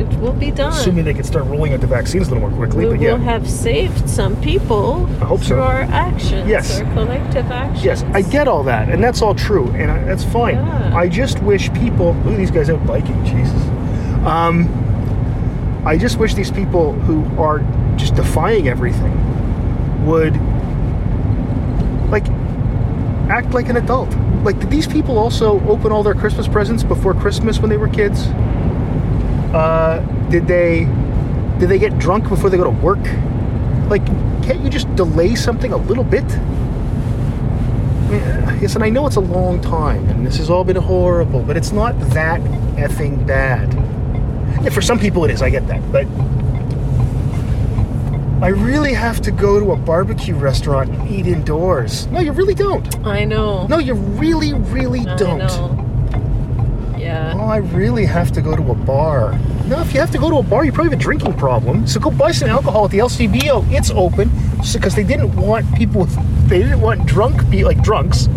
It, 0.00 0.06
will 0.20 0.32
be 0.32 0.50
done. 0.50 0.72
Assuming 0.72 1.04
they 1.04 1.14
can 1.14 1.24
start 1.24 1.44
rolling 1.46 1.72
out 1.74 1.80
the 1.80 1.86
vaccines 1.86 2.28
a 2.28 2.34
little 2.34 2.48
more 2.48 2.56
quickly. 2.56 2.84
we 2.86 2.90
but 2.92 2.98
will 2.98 3.04
yeah, 3.04 3.16
have 3.18 3.48
saved 3.48 4.08
some 4.08 4.40
people 4.40 5.06
I 5.20 5.24
hope 5.26 5.40
so. 5.40 5.46
through 5.48 5.62
our 5.62 5.82
actions, 5.82 6.48
Yes. 6.48 6.80
our 6.80 6.92
collective 6.94 7.50
actions. 7.50 7.84
yes, 7.84 8.02
I 8.14 8.22
get 8.22 8.48
all 8.48 8.62
that, 8.64 8.88
and 8.88 9.02
that's 9.02 9.22
all 9.22 9.34
true, 9.34 9.68
and 9.72 9.90
I, 9.90 10.02
that's 10.04 10.24
fine. 10.24 10.54
Yeah. 10.56 10.96
I 10.96 11.08
just 11.08 11.42
wish 11.42 11.72
people. 11.74 12.14
Look 12.24 12.34
at 12.34 12.38
these 12.38 12.50
guys 12.50 12.70
out 12.70 12.84
biking. 12.86 13.24
Jesus. 13.24 13.62
Um, 14.26 14.68
I 15.86 15.96
just 15.96 16.18
wish 16.18 16.34
these 16.34 16.50
people 16.50 16.92
who 16.92 17.24
are 17.40 17.60
just 17.96 18.14
defying 18.14 18.68
everything 18.68 19.14
would 20.06 20.34
like 22.10 22.26
act 23.30 23.54
like 23.54 23.68
an 23.68 23.76
adult. 23.76 24.14
Like, 24.42 24.58
did 24.58 24.70
these 24.70 24.86
people 24.86 25.18
also 25.18 25.60
open 25.68 25.92
all 25.92 26.02
their 26.02 26.14
Christmas 26.14 26.48
presents 26.48 26.82
before 26.82 27.14
Christmas 27.14 27.60
when 27.60 27.70
they 27.70 27.76
were 27.76 27.88
kids? 27.88 28.26
Uh, 29.54 29.98
did 30.28 30.46
they 30.46 30.84
did 31.58 31.68
they 31.68 31.78
get 31.78 31.98
drunk 31.98 32.28
before 32.28 32.50
they 32.50 32.56
go 32.56 32.64
to 32.64 32.70
work? 32.70 32.98
Like, 33.90 34.04
can't 34.42 34.60
you 34.60 34.70
just 34.70 34.92
delay 34.94 35.34
something 35.34 35.72
a 35.72 35.76
little 35.76 36.04
bit? 36.04 36.24
I 38.10 38.58
yes, 38.60 38.74
and 38.74 38.84
I 38.84 38.88
know 38.88 39.06
it's 39.06 39.16
a 39.16 39.20
long 39.20 39.60
time, 39.60 40.08
and 40.08 40.26
this 40.26 40.36
has 40.38 40.50
all 40.50 40.64
been 40.64 40.76
horrible, 40.76 41.42
but 41.42 41.56
it's 41.56 41.72
not 41.72 41.98
that 42.10 42.40
effing 42.76 43.26
bad. 43.26 43.72
Yeah, 44.64 44.70
for 44.70 44.82
some 44.82 44.98
people 44.98 45.24
it 45.24 45.30
is, 45.30 45.42
I 45.42 45.50
get 45.50 45.66
that, 45.68 45.80
but 45.92 46.06
I 48.42 48.48
really 48.48 48.94
have 48.94 49.20
to 49.22 49.30
go 49.30 49.60
to 49.60 49.72
a 49.72 49.76
barbecue 49.76 50.34
restaurant 50.34 50.90
and 50.90 51.10
eat 51.10 51.26
indoors. 51.26 52.06
No, 52.06 52.20
you 52.20 52.32
really 52.32 52.54
don't. 52.54 53.06
I 53.06 53.24
know. 53.24 53.66
No, 53.66 53.78
you 53.78 53.94
really, 53.94 54.54
really 54.54 55.00
I 55.00 55.16
don't. 55.16 55.38
know. 55.38 55.79
Yeah. 57.10 57.34
Oh, 57.36 57.46
I 57.48 57.56
really 57.56 58.06
have 58.06 58.30
to 58.32 58.40
go 58.40 58.54
to 58.54 58.70
a 58.70 58.74
bar. 58.74 59.36
No, 59.66 59.80
if 59.80 59.92
you 59.92 60.00
have 60.00 60.10
to 60.12 60.18
go 60.18 60.30
to 60.30 60.36
a 60.36 60.42
bar, 60.42 60.64
you 60.64 60.70
probably 60.72 60.90
have 60.92 61.00
a 61.00 61.02
drinking 61.02 61.34
problem. 61.34 61.86
So 61.86 61.98
go 61.98 62.10
buy 62.10 62.30
some 62.32 62.48
alcohol 62.48 62.84
at 62.86 62.90
the 62.92 62.98
LCBO. 62.98 63.56
It's 63.72 63.90
open 63.90 64.30
because 64.72 64.94
they 64.94 65.04
didn't 65.04 65.34
want 65.36 65.64
people 65.74 66.02
with 66.02 66.14
they 66.48 66.60
didn't 66.62 66.80
want 66.80 67.06
drunk 67.06 67.36
be 67.50 67.64
like 67.64 67.82
drunks 67.82 68.28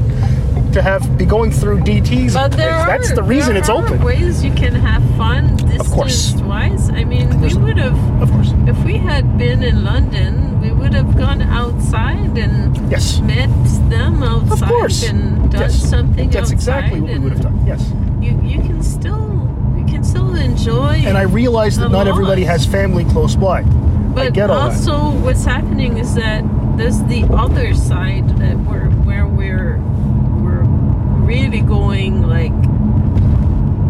to 0.74 0.82
have 0.82 1.02
be 1.20 1.26
going 1.26 1.52
through 1.52 1.80
DTs. 1.82 2.34
But 2.34 2.52
there 2.54 2.74
are 2.74 2.88
That's 2.88 3.12
the 3.14 3.22
reason 3.24 3.54
there 3.54 3.62
it's 3.62 3.70
are 3.70 3.84
open. 3.86 4.02
Ways 4.04 4.44
you 4.44 4.54
can 4.54 4.74
have 4.74 5.04
fun 5.18 5.58
course. 5.94 6.32
distance 6.34 6.42
wise. 6.42 6.90
I 6.90 7.04
mean, 7.04 7.28
we 7.42 7.54
would 7.54 7.78
have 7.78 7.98
Of 8.24 8.32
course. 8.32 8.52
if 8.68 8.78
we 8.86 8.98
had 8.98 9.38
been 9.38 9.62
in 9.62 9.84
London, 9.84 10.60
we 10.62 10.72
would 10.72 10.94
have 10.94 11.16
gone 11.18 11.42
outside 11.44 12.38
and 12.38 12.56
Yes. 12.90 13.20
met 13.22 13.50
them 13.90 14.24
outside 14.24 14.70
course. 14.70 15.04
and 15.10 15.52
done 15.52 15.62
Yes. 15.62 15.76
something 15.96 16.30
That's 16.30 16.52
outside. 16.52 16.54
exactly 16.56 17.02
what 17.02 17.12
we 17.12 17.20
would 17.20 17.34
have 17.34 17.42
done. 17.42 17.58
Yes. 17.68 17.82
You 18.24 18.42
you 18.42 18.62
can 18.62 18.82
still 18.82 19.50
you 19.78 19.86
can 19.86 20.04
still 20.04 20.34
enjoy. 20.36 21.04
And 21.06 21.18
I 21.18 21.24
realize 21.24 21.78
that 21.78 21.90
not 21.90 22.08
everybody 22.08 22.44
has 22.44 22.66
family 22.66 23.04
close 23.06 23.36
by. 23.36 23.64
But 23.64 24.34
get 24.34 24.50
all 24.50 24.70
that. 24.70 24.78
also, 24.78 25.12
what's 25.22 25.44
happening 25.44 25.98
is 25.98 26.16
that 26.16 26.44
there's 26.78 27.04
the 27.04 27.24
other 27.34 27.74
side 27.74 28.30
that 28.40 28.58
we're 28.60 28.90
where 29.06 29.28
we're 29.28 29.78
we're 30.42 30.64
really 31.26 31.62
going 31.62 32.22
like 32.22 32.54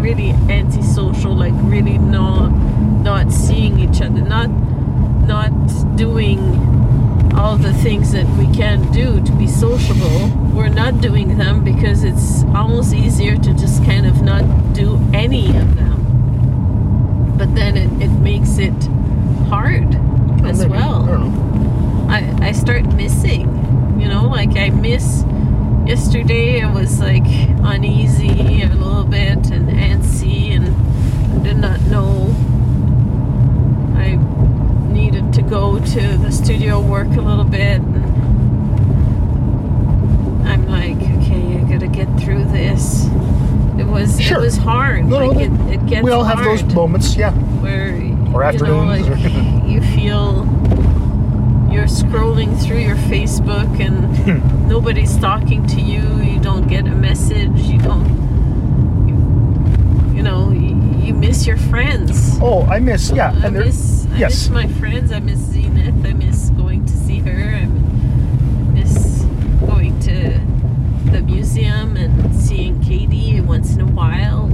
really 0.02 0.32
antisocial, 0.50 1.36
like 1.36 1.54
really 1.56 1.98
not 1.98 2.50
not 3.04 3.32
seeing 3.32 3.80
each 3.80 4.02
other, 4.02 4.22
not 4.22 4.50
not 5.28 5.52
doing 5.96 6.40
all 7.36 7.58
the 7.58 7.74
things 7.74 8.12
that 8.12 8.26
we 8.38 8.46
can 8.56 8.92
do 8.92 9.24
to 9.24 9.32
be 9.34 9.48
sociable. 9.48 10.30
We're 10.54 10.70
not 10.70 11.02
doing 11.02 11.38
them 11.38 11.64
because 11.64 12.04
it's 12.04 12.44
almost 12.56 12.94
easier 12.94 13.36
to 13.36 13.54
just 13.54 13.84
kind 13.86 14.06
of 14.06 14.22
not 14.22 14.74
do 14.74 15.00
any 15.14 15.48
of 15.48 15.76
them. 15.76 17.36
But 17.38 17.56
then 17.56 17.78
it, 17.78 17.92
it 18.02 18.12
makes 18.12 18.58
it 18.58 18.74
hard 19.50 19.96
as 20.46 20.60
Maybe. 20.60 20.72
well. 20.72 21.04
I 21.04 21.08
don't 21.08 21.34
know. 21.34 22.08
I, 22.10 22.48
I 22.50 22.52
start 22.52 22.86
missing, 22.94 23.42
you 24.00 24.08
know, 24.08 24.28
like 24.28 24.56
I 24.58 24.70
miss 24.70 25.24
yesterday 25.86 26.62
I 26.62 26.72
was 26.72 27.00
like 27.00 27.26
uneasy 27.26 28.62
a 28.62 28.68
little 28.70 29.04
bit 29.04 29.52
and 29.52 29.68
antsy 29.70 30.56
and 30.56 30.68
I 30.68 31.44
did 31.44 31.58
not 31.58 31.82
know 31.82 32.34
I 33.98 34.16
needed 35.14 35.34
to 35.34 35.42
go 35.44 35.78
to 35.80 36.18
the 36.18 36.32
studio 36.32 36.80
work 36.82 37.08
a 37.08 37.22
little 37.22 37.44
bit 37.44 37.80
and 37.82 38.04
I'm 40.48 40.68
like, 40.68 40.98
okay, 40.98 41.58
I 41.60 41.72
gotta 41.72 41.88
get 41.88 42.08
through 42.20 42.46
this. 42.46 43.06
It 43.78 43.86
was 43.86 44.20
Sure. 44.22 44.38
it 44.40 44.42
was 44.42 44.58
hard. 44.58 45.06
No, 45.06 45.18
like 45.28 45.50
no. 45.50 45.66
it, 45.68 45.74
it 45.74 45.86
gets 45.86 46.04
We 46.04 46.12
all 46.12 46.24
have 46.24 46.44
those 46.44 46.64
moments, 46.74 47.16
yeah. 47.16 47.32
where 47.62 47.90
Or 48.34 48.52
you 48.52 48.60
know, 48.60 48.84
like 48.84 49.06
you 49.68 49.82
feel 49.96 50.46
you're 51.72 51.86
scrolling 51.86 52.60
through 52.64 52.80
your 52.80 52.96
Facebook 52.96 53.80
and 53.80 54.16
Hmm. 54.18 54.68
nobody's 54.68 55.18
talking 55.18 55.66
to 55.68 55.82
you. 55.82 56.02
You 56.22 56.40
don't 56.40 56.68
get 56.68 56.86
a 56.88 56.92
message. 56.96 57.60
You 57.62 57.80
don't. 57.80 58.08
You, 59.08 60.18
you 60.18 60.24
know, 60.24 60.52
you, 60.52 60.76
you 61.06 61.14
miss 61.14 61.46
your 61.48 61.58
friends. 61.58 62.38
Oh, 62.42 62.64
I 62.64 62.80
miss, 62.80 63.10
yeah. 63.12 63.32
I 63.32 63.46
And 63.48 63.56
there, 63.56 63.66
miss, 63.66 64.03
I 64.14 64.20
miss 64.20 64.50
my 64.50 64.68
friends. 64.68 65.12
I 65.12 65.20
miss 65.20 65.40
Zenith. 65.40 66.06
I 66.06 66.14
miss 66.14 66.50
going 66.52 66.86
to 66.86 66.92
see 66.94 67.20
her. 67.20 67.56
I 67.56 67.66
miss 68.74 69.24
going 69.66 70.00
to 70.02 70.40
the 71.12 71.22
museum 71.22 71.98
and 71.98 72.36
seeing 72.36 72.82
Katie 72.82 73.42
once 73.42 73.74
in 73.76 73.82
a 73.82 73.86
while. 73.86 74.50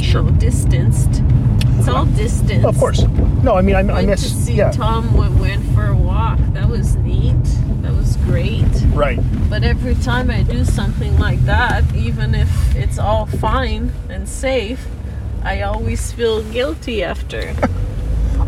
You 0.00 0.04
Sure. 0.06 0.22
know, 0.22 0.30
distanced. 0.32 1.22
It's 1.78 1.88
all 1.88 2.06
distance. 2.06 2.64
of 2.64 2.78
course. 2.78 3.02
No, 3.42 3.56
I 3.56 3.62
mean, 3.62 3.74
I, 3.76 3.80
I 3.80 4.06
miss, 4.06 4.22
to 4.22 4.28
see 4.28 4.54
yeah. 4.54 4.70
Tom 4.70 5.14
went, 5.14 5.34
went 5.38 5.64
for 5.74 5.86
a 5.86 5.96
walk. 5.96 6.38
That 6.54 6.68
was 6.68 6.96
neat. 6.96 7.34
That 7.82 7.92
was 7.92 8.16
great. 8.18 8.64
Right. 8.94 9.18
But 9.50 9.64
every 9.64 9.94
time 9.96 10.30
I 10.30 10.42
do 10.44 10.64
something 10.64 11.18
like 11.18 11.40
that, 11.44 11.84
even 11.94 12.34
if 12.34 12.48
it's 12.74 12.98
all 12.98 13.26
fine 13.26 13.92
and 14.08 14.26
safe, 14.28 14.86
I 15.42 15.60
always 15.62 16.10
feel 16.12 16.42
guilty 16.42 17.02
after. 17.04 17.54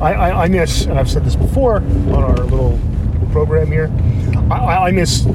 I, 0.00 0.12
I, 0.12 0.44
I 0.44 0.48
miss, 0.48 0.84
and 0.84 0.98
I've 0.98 1.10
said 1.10 1.24
this 1.24 1.36
before 1.36 1.76
on 1.76 2.12
our 2.14 2.36
little 2.36 2.78
program 3.32 3.70
here. 3.72 3.90
I, 4.50 4.88
I, 4.88 4.90
miss, 4.90 5.26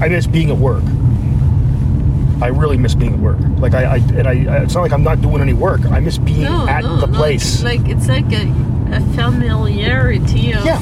I 0.00 0.08
miss 0.08 0.26
being 0.26 0.50
at 0.50 0.58
work. 0.58 0.82
I 2.42 2.48
really 2.48 2.76
miss 2.76 2.94
being 2.94 3.14
at 3.14 3.20
work. 3.20 3.38
Like 3.58 3.74
I, 3.74 3.84
I 3.84 3.96
and 3.96 4.26
I, 4.28 4.62
it's 4.62 4.74
not 4.74 4.82
like 4.82 4.92
I'm 4.92 5.04
not 5.04 5.22
doing 5.22 5.40
any 5.40 5.52
work. 5.52 5.84
I 5.86 6.00
miss 6.00 6.18
being 6.18 6.42
no, 6.42 6.68
at 6.68 6.82
no, 6.82 6.96
the 6.96 7.06
no, 7.06 7.16
place. 7.16 7.62
Like 7.62 7.88
it's 7.88 8.08
like 8.08 8.30
a, 8.32 8.42
a 8.92 9.00
familiarity 9.14 10.52
of, 10.52 10.64
Yeah. 10.64 10.80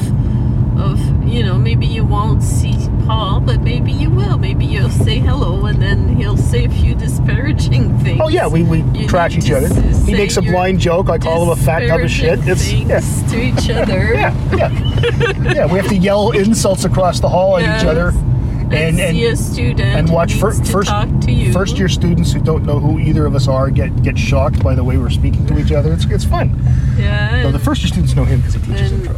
of 0.77 0.99
you 1.27 1.43
know 1.43 1.57
maybe 1.57 1.85
you 1.85 2.03
won't 2.03 2.43
see 2.43 2.73
Paul, 3.05 3.39
but 3.41 3.61
maybe 3.61 3.91
you 3.91 4.09
will. 4.09 4.37
Maybe 4.37 4.65
you'll 4.65 4.89
say 4.89 5.19
hello, 5.19 5.65
and 5.65 5.81
then 5.81 6.15
he'll 6.15 6.37
say 6.37 6.65
a 6.65 6.69
few 6.69 6.95
disparaging 6.95 7.97
things. 8.03 8.19
oh 8.21 8.27
yeah, 8.29 8.47
we, 8.47 8.63
we 8.63 8.81
You 8.99 9.07
trash 9.07 9.37
each 9.37 9.51
other. 9.51 9.67
He 10.05 10.13
makes 10.13 10.37
a 10.37 10.41
blind 10.41 10.79
joke. 10.79 11.09
I 11.09 11.17
call 11.17 11.43
him 11.43 11.49
a 11.49 11.55
fat 11.55 11.87
tub 11.87 12.01
of 12.01 12.09
shit. 12.11 12.39
It's 12.47 12.71
yeah, 12.71 12.99
to 13.29 13.41
each 13.41 13.69
other. 13.69 14.13
yeah, 14.13 14.55
yeah. 14.55 15.53
yeah, 15.53 15.65
we 15.71 15.77
have 15.79 15.87
to 15.89 15.95
yell 15.97 16.31
insults 16.31 16.85
across 16.85 17.19
the 17.19 17.29
hall 17.29 17.57
at 17.57 17.63
each 17.81 17.85
other, 17.87 18.09
and, 18.09 18.99
and 18.99 19.15
see 19.15 19.25
a 19.25 19.35
student 19.35 19.81
and 19.81 20.09
watch 20.09 20.33
who 20.33 20.39
fir- 20.39 20.53
needs 20.53 20.67
to 20.67 20.71
first 20.71 20.91
to 21.21 21.31
you. 21.31 21.51
first 21.53 21.77
year 21.77 21.89
students 21.89 22.31
who 22.31 22.39
don't 22.41 22.65
know 22.65 22.79
who 22.79 22.99
either 22.99 23.25
of 23.25 23.35
us 23.35 23.47
are 23.47 23.69
get 23.69 24.01
get 24.03 24.17
shocked 24.17 24.63
by 24.63 24.73
the 24.75 24.83
way 24.83 24.97
we're 24.97 25.09
speaking 25.09 25.45
to 25.47 25.59
each 25.59 25.71
other. 25.71 25.93
It's 25.93 26.05
it's 26.05 26.25
fun. 26.25 26.57
Yeah, 26.97 27.43
No, 27.43 27.51
the 27.51 27.59
first 27.59 27.81
year 27.81 27.89
students 27.89 28.15
know 28.15 28.23
him 28.23 28.39
because 28.39 28.53
he 28.55 28.61
teaches 28.61 28.91
intro. 28.91 29.15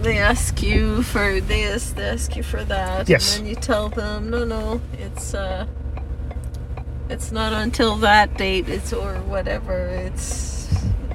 They 0.00 0.18
ask 0.18 0.62
you 0.62 1.02
for 1.02 1.40
this, 1.40 1.90
they 1.90 2.04
ask 2.04 2.36
you 2.36 2.42
for 2.42 2.62
that, 2.64 3.08
Yes. 3.08 3.36
and 3.36 3.46
then 3.46 3.50
you 3.50 3.56
tell 3.60 3.88
them, 3.88 4.30
no, 4.30 4.44
no, 4.44 4.80
it's 4.98 5.34
uh, 5.34 5.66
it's 7.08 7.32
not 7.32 7.52
until 7.52 7.96
that 7.96 8.36
date, 8.36 8.68
it's 8.68 8.92
or 8.92 9.14
whatever. 9.26 9.86
It's 9.88 10.56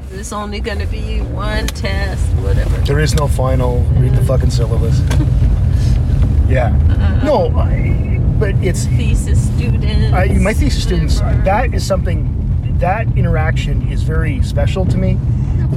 there's 0.09 0.33
only 0.33 0.59
going 0.59 0.79
to 0.79 0.85
be 0.85 1.21
one 1.21 1.65
test, 1.67 2.23
whatever. 2.37 2.75
There 2.85 2.99
is 2.99 3.15
no 3.15 3.27
final. 3.27 3.79
Read 3.99 4.13
the 4.13 4.23
fucking 4.25 4.51
syllabus. 4.51 4.99
yeah. 6.47 6.67
Uh, 6.89 7.23
No, 7.25 7.47
I, 7.57 8.19
but 8.39 8.53
it's 8.55 8.85
thesis 8.85 9.39
students. 9.55 10.13
I, 10.13 10.27
my 10.39 10.53
thesis 10.53 10.83
students. 10.83 11.19
whatever. 11.21 11.41
That 11.43 11.73
is 11.73 11.85
something. 11.85 12.39
That 12.79 13.07
interaction 13.17 13.87
is 13.91 14.03
very 14.03 14.41
special 14.43 14.85
to 14.87 14.97
me, 14.97 15.11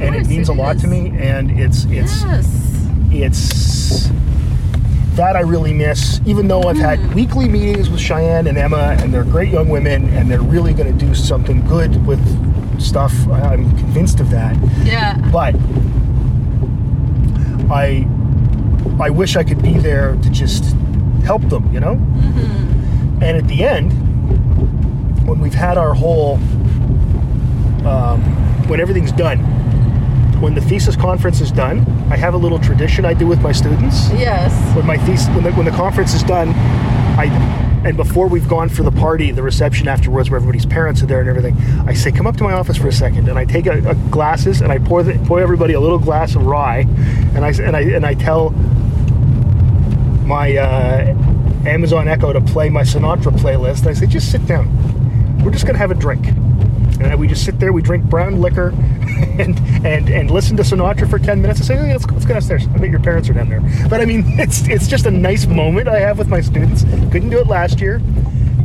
and 0.01 0.15
it 0.17 0.27
means 0.27 0.49
a 0.49 0.53
lot 0.55 0.79
to 0.81 0.87
me. 0.89 1.13
And 1.17 1.51
it's 1.59 1.85
it's 1.85 2.23
yes. 2.25 2.89
It's 3.23 4.09
that 5.17 5.35
I 5.35 5.41
really 5.41 5.73
miss. 5.73 6.21
Even 6.27 6.49
though 6.49 6.63
I've 6.63 6.77
had 6.77 7.15
weekly 7.15 7.49
meetings 7.49 7.89
with 7.89 8.01
Cheyenne 8.01 8.47
and 8.47 8.59
Emma, 8.59 8.97
and 9.01 9.13
they're 9.13 9.25
great 9.25 9.51
young 9.51 9.69
women, 9.69 10.09
and 10.11 10.31
they're 10.31 10.43
really 10.43 10.75
going 10.75 10.97
to 10.97 11.07
do 11.07 11.15
something 11.15 11.65
good 11.67 12.07
with 12.07 12.21
stuff. 12.81 13.13
I'm 13.29 13.77
convinced 13.79 14.21
of 14.21 14.31
that. 14.31 14.57
Yeah. 14.85 15.17
But 15.33 15.55
I 17.71 18.07
I 19.01 19.11
wish 19.11 19.37
I 19.37 19.45
could 19.45 19.63
be 19.63 19.79
there 19.79 20.17
to 20.17 20.31
just 20.31 20.75
help 21.25 21.43
them, 21.49 21.73
you 21.73 21.81
know. 21.81 21.97
Mm-hmm. 21.97 23.23
And 23.23 23.37
at 23.37 23.49
the 23.49 23.65
end, 23.65 23.93
when 25.27 25.41
we've 25.41 25.55
had 25.55 25.77
our 25.77 25.95
whole, 25.95 26.35
um, 27.87 28.21
when 28.69 28.81
everything's 28.81 29.13
done, 29.13 29.39
when 30.41 30.55
the 30.55 30.61
thesis 30.61 30.97
conference 30.97 31.41
is 31.41 31.51
done, 31.51 31.81
I 32.11 32.17
have 32.17 32.35
a 32.35 32.37
little 32.37 32.59
tradition 32.59 33.05
I 33.05 33.15
do 33.15 33.27
with 33.27 33.41
my 33.41 33.53
students. 33.53 34.11
Yes. 34.13 34.53
When 34.77 34.87
my 34.87 34.99
thesis, 34.99 35.29
when 35.29 35.45
the, 35.45 35.53
when 35.53 35.65
the 35.65 35.73
conference 35.73 36.15
is 36.15 36.23
done, 36.23 36.51
I 37.19 37.27
and 37.85 37.97
before 37.97 38.27
we've 38.27 38.49
gone 38.49 38.69
for 38.69 38.83
the 38.83 38.91
party, 38.91 39.31
the 39.31 39.45
reception 39.45 39.87
afterwards, 39.87 40.29
where 40.29 40.39
everybody's 40.39 40.67
parents 40.67 41.03
are 41.03 41.07
there 41.07 41.21
and 41.21 41.29
everything, 41.29 41.57
I 41.87 41.95
say, 41.95 42.11
"Come 42.11 42.27
up 42.27 42.37
to 42.39 42.43
my 42.43 42.53
office 42.53 42.77
for 42.77 42.89
a 42.89 42.93
second. 42.93 43.29
and 43.29 43.39
I 43.39 43.45
take 43.45 43.67
a, 43.67 43.91
a 43.91 43.95
glasses 44.11 44.61
and 44.61 44.73
I 44.73 44.79
pour 44.79 45.05
the, 45.05 45.17
pour 45.27 45.41
everybody 45.41 45.75
a 45.75 45.81
little 45.81 45.99
glass 45.99 46.35
of 46.35 46.45
rye, 46.45 46.81
and 47.35 47.45
I 47.45 47.51
and 47.51 47.77
I 47.77 47.81
and 47.83 48.05
I 48.05 48.15
tell 48.15 48.51
my 50.27 50.57
uh, 50.57 51.15
Amazon 51.65 52.09
Echo 52.09 52.33
to 52.33 52.41
play 52.41 52.69
my 52.69 52.83
Sinatra 52.83 53.33
playlist. 53.39 53.81
And 53.81 53.91
I 53.91 53.93
say, 53.93 54.07
just 54.07 54.33
sit 54.33 54.45
down. 54.47 55.45
We're 55.45 55.53
just 55.53 55.65
gonna 55.65 55.79
have 55.79 55.93
a 55.93 55.95
drink. 55.95 56.27
And 57.07 57.21
we 57.21 57.27
just 57.29 57.45
sit 57.45 57.59
there. 57.59 57.73
We 57.73 57.83
drink 57.83 58.05
brown 58.05 58.41
liquor, 58.41 58.69
and 59.39 59.59
and 59.87 60.09
and 60.09 60.31
listen 60.31 60.57
to 60.57 60.63
Sinatra 60.63 61.09
for 61.09 61.19
ten 61.19 61.41
minutes. 61.41 61.61
I 61.61 61.65
say, 61.65 61.77
hey, 61.77 61.93
let's, 61.93 62.05
go- 62.05 62.15
let's 62.15 62.27
go 62.27 62.35
downstairs. 62.35 62.67
I 62.75 62.79
bet 62.79 62.91
your 62.91 63.01
parents 63.01 63.29
are 63.29 63.33
down 63.35 63.49
there. 63.49 63.61
But 63.89 64.01
I 64.01 64.05
mean, 64.05 64.25
it's 64.41 64.67
it's 64.69 64.87
just 64.89 65.07
a 65.07 65.11
nice 65.11 65.47
moment 65.47 65.89
I 65.89 65.99
have 66.01 66.19
with 66.19 66.29
my 66.29 66.41
students. 66.41 66.83
Couldn't 67.13 67.31
do 67.31 67.39
it 67.39 67.47
last 67.47 67.81
year. 67.81 67.99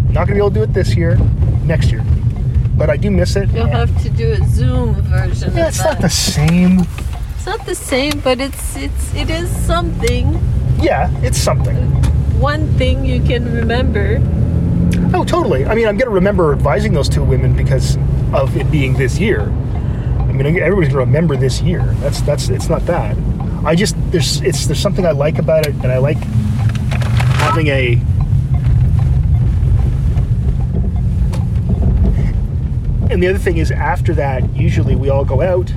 Not 0.09 0.27
gonna 0.27 0.33
be 0.33 0.37
able 0.39 0.49
to 0.49 0.55
do 0.55 0.63
it 0.63 0.73
this 0.73 0.95
year. 0.95 1.17
Next 1.63 1.91
year. 1.91 2.03
But 2.75 2.89
I 2.89 2.97
do 2.97 3.11
miss 3.11 3.35
it. 3.35 3.49
You'll 3.51 3.67
have 3.67 3.95
to 4.01 4.09
do 4.09 4.31
a 4.31 4.43
Zoom 4.47 4.93
version 5.03 5.53
Yeah, 5.55 5.67
it's 5.67 5.77
that. 5.77 5.93
not 5.93 6.01
the 6.01 6.09
same. 6.09 6.79
It's 7.35 7.45
not 7.45 7.65
the 7.65 7.75
same, 7.75 8.19
but 8.21 8.39
it's 8.41 8.75
it's 8.75 9.13
it 9.13 9.29
is 9.29 9.49
something. 9.65 10.33
Yeah, 10.79 11.11
it's 11.21 11.37
something. 11.37 11.75
One 12.39 12.67
thing 12.77 13.05
you 13.05 13.21
can 13.21 13.45
remember. 13.53 14.19
Oh, 15.13 15.23
totally. 15.23 15.65
I 15.65 15.75
mean, 15.75 15.87
I'm 15.87 15.95
going 15.97 16.07
to 16.09 16.13
remember 16.15 16.53
advising 16.53 16.93
those 16.93 17.07
two 17.09 17.23
women 17.23 17.55
because 17.55 17.97
of 18.33 18.55
it 18.57 18.69
being 18.71 18.93
this 18.93 19.19
year. 19.19 19.41
I 19.41 20.33
mean, 20.33 20.45
everybody's 20.45 20.89
going 20.89 20.89
to 20.89 20.97
remember 20.97 21.35
this 21.35 21.61
year. 21.61 21.83
That's 21.99 22.21
that's. 22.21 22.49
It's 22.49 22.69
not 22.69 22.85
that. 22.85 23.17
I 23.65 23.75
just 23.75 23.95
there's 24.11 24.41
it's 24.41 24.65
there's 24.65 24.79
something 24.79 25.05
I 25.05 25.11
like 25.11 25.37
about 25.37 25.67
it, 25.67 25.75
and 25.75 25.87
I 25.87 25.97
like 25.97 26.17
having 27.37 27.67
a 27.67 28.01
and 33.11 33.21
the 33.21 33.27
other 33.27 33.37
thing 33.37 33.57
is, 33.57 33.71
after 33.71 34.13
that, 34.13 34.55
usually 34.55 34.95
we 34.95 35.09
all 35.09 35.25
go 35.25 35.41
out 35.41 35.69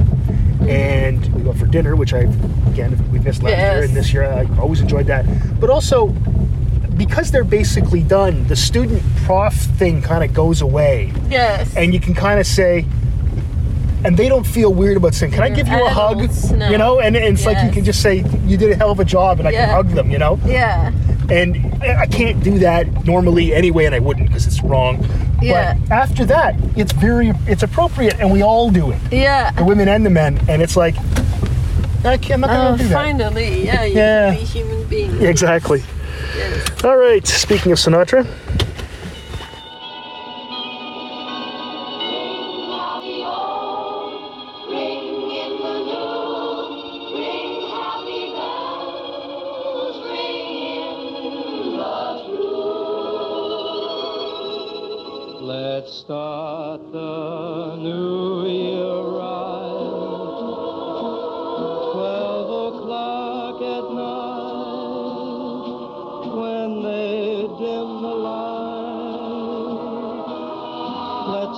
and 0.69 1.27
we 1.35 1.43
go 1.43 1.53
for 1.53 1.67
dinner, 1.67 1.97
which 1.97 2.15
I, 2.15 2.21
again, 2.69 2.97
we 3.11 3.19
missed 3.19 3.43
last 3.43 3.59
year, 3.59 3.83
and 3.83 3.95
this 3.95 4.13
year 4.13 4.25
I 4.25 4.47
always 4.61 4.81
enjoyed 4.81 5.07
that. 5.09 5.27
But 5.61 5.69
also, 5.69 6.15
because 6.97 7.31
they're 7.31 7.45
basically 7.45 8.03
done, 8.03 8.47
the 8.47 8.57
student 8.57 9.03
prof 9.25 9.53
thing 9.55 10.03
kind 10.03 10.23
of 10.25 10.33
goes 10.35 10.61
away, 10.63 11.13
Yes. 11.29 11.75
and 11.77 11.93
you 11.93 12.01
can 12.01 12.15
kind 12.15 12.39
of 12.41 12.47
say, 12.47 12.85
and 14.05 14.17
they 14.17 14.29
don't 14.29 14.47
feel 14.47 14.73
weird 14.73 14.97
about 14.99 15.15
saying, 15.15 15.33
"Can 15.33 15.43
I 15.43 15.49
They're 15.49 15.57
give 15.57 15.69
you 15.69 15.87
a 15.87 15.89
hug?" 15.91 16.19
adults 16.21 16.51
now. 16.51 16.69
You 16.71 16.77
know, 16.79 17.01
and, 17.01 17.17
and 17.17 17.25
it's 17.25 17.47
like 17.47 17.63
you 17.65 17.71
can 17.71 17.85
just 17.85 18.03
say, 18.03 18.23
"You 18.47 18.57
did 18.57 18.71
a 18.71 18.77
hell 18.77 18.91
of 18.91 19.01
a 19.01 19.05
job," 19.05 19.39
and 19.39 19.49
I 19.49 19.53
can 19.53 19.69
hug 19.69 19.89
them. 19.91 20.11
You 20.11 20.19
know, 20.19 20.39
yeah. 20.45 20.93
and 21.31 21.57
I 21.83 22.03
I 22.03 22.07
can't 22.07 22.43
do 22.45 22.59
that 22.59 23.07
normally 23.07 23.55
anyway, 23.55 23.87
and 23.87 23.95
I 23.95 23.99
wouldn't 24.01 24.27
because 24.29 24.47
it's 24.47 24.63
wrong. 24.63 25.07
Yeah. 25.41 25.75
But 25.89 25.91
after 25.95 26.25
that, 26.27 26.55
it's 26.77 26.93
very 26.93 27.33
it's 27.47 27.63
appropriate, 27.63 28.17
and 28.21 28.31
we 28.31 28.43
all 28.43 28.71
do 28.71 28.91
it, 28.91 28.99
Yeah. 29.11 29.51
the 29.53 29.65
women 29.65 29.89
and 29.89 30.05
the 30.05 30.11
men, 30.11 30.39
and 30.49 30.61
it's 30.61 30.77
like, 30.77 30.95
I 32.05 32.19
can't, 32.19 32.33
I'm 32.35 32.41
not 32.43 32.51
gonna 32.51 32.71
Oh, 32.75 32.77
do 32.77 32.89
that. 32.89 32.93
finally, 32.93 33.65
yeah, 33.65 33.85
you 33.85 33.95
Yeah. 33.97 34.31
can 34.35 34.41
be 34.41 34.45
human 34.47 34.85
beings. 34.85 35.23
Exactly. 35.23 35.83
All 36.85 36.97
right. 36.97 37.27
Speaking 37.27 37.73
of 37.73 37.79
Sinatra, 37.79 38.27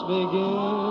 begin. 0.07 0.86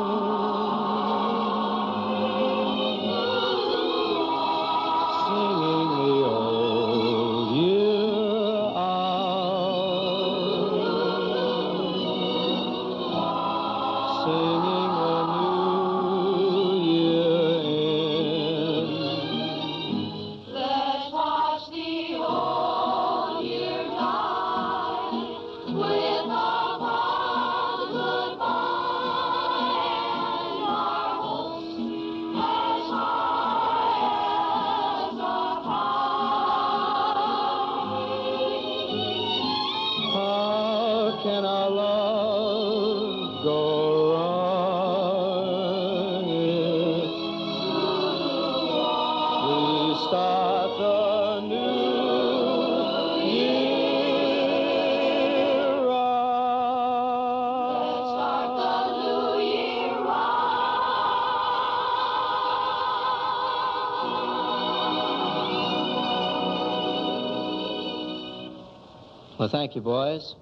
Thank 69.55 69.73
you, 69.73 69.81
boys. 69.81 70.35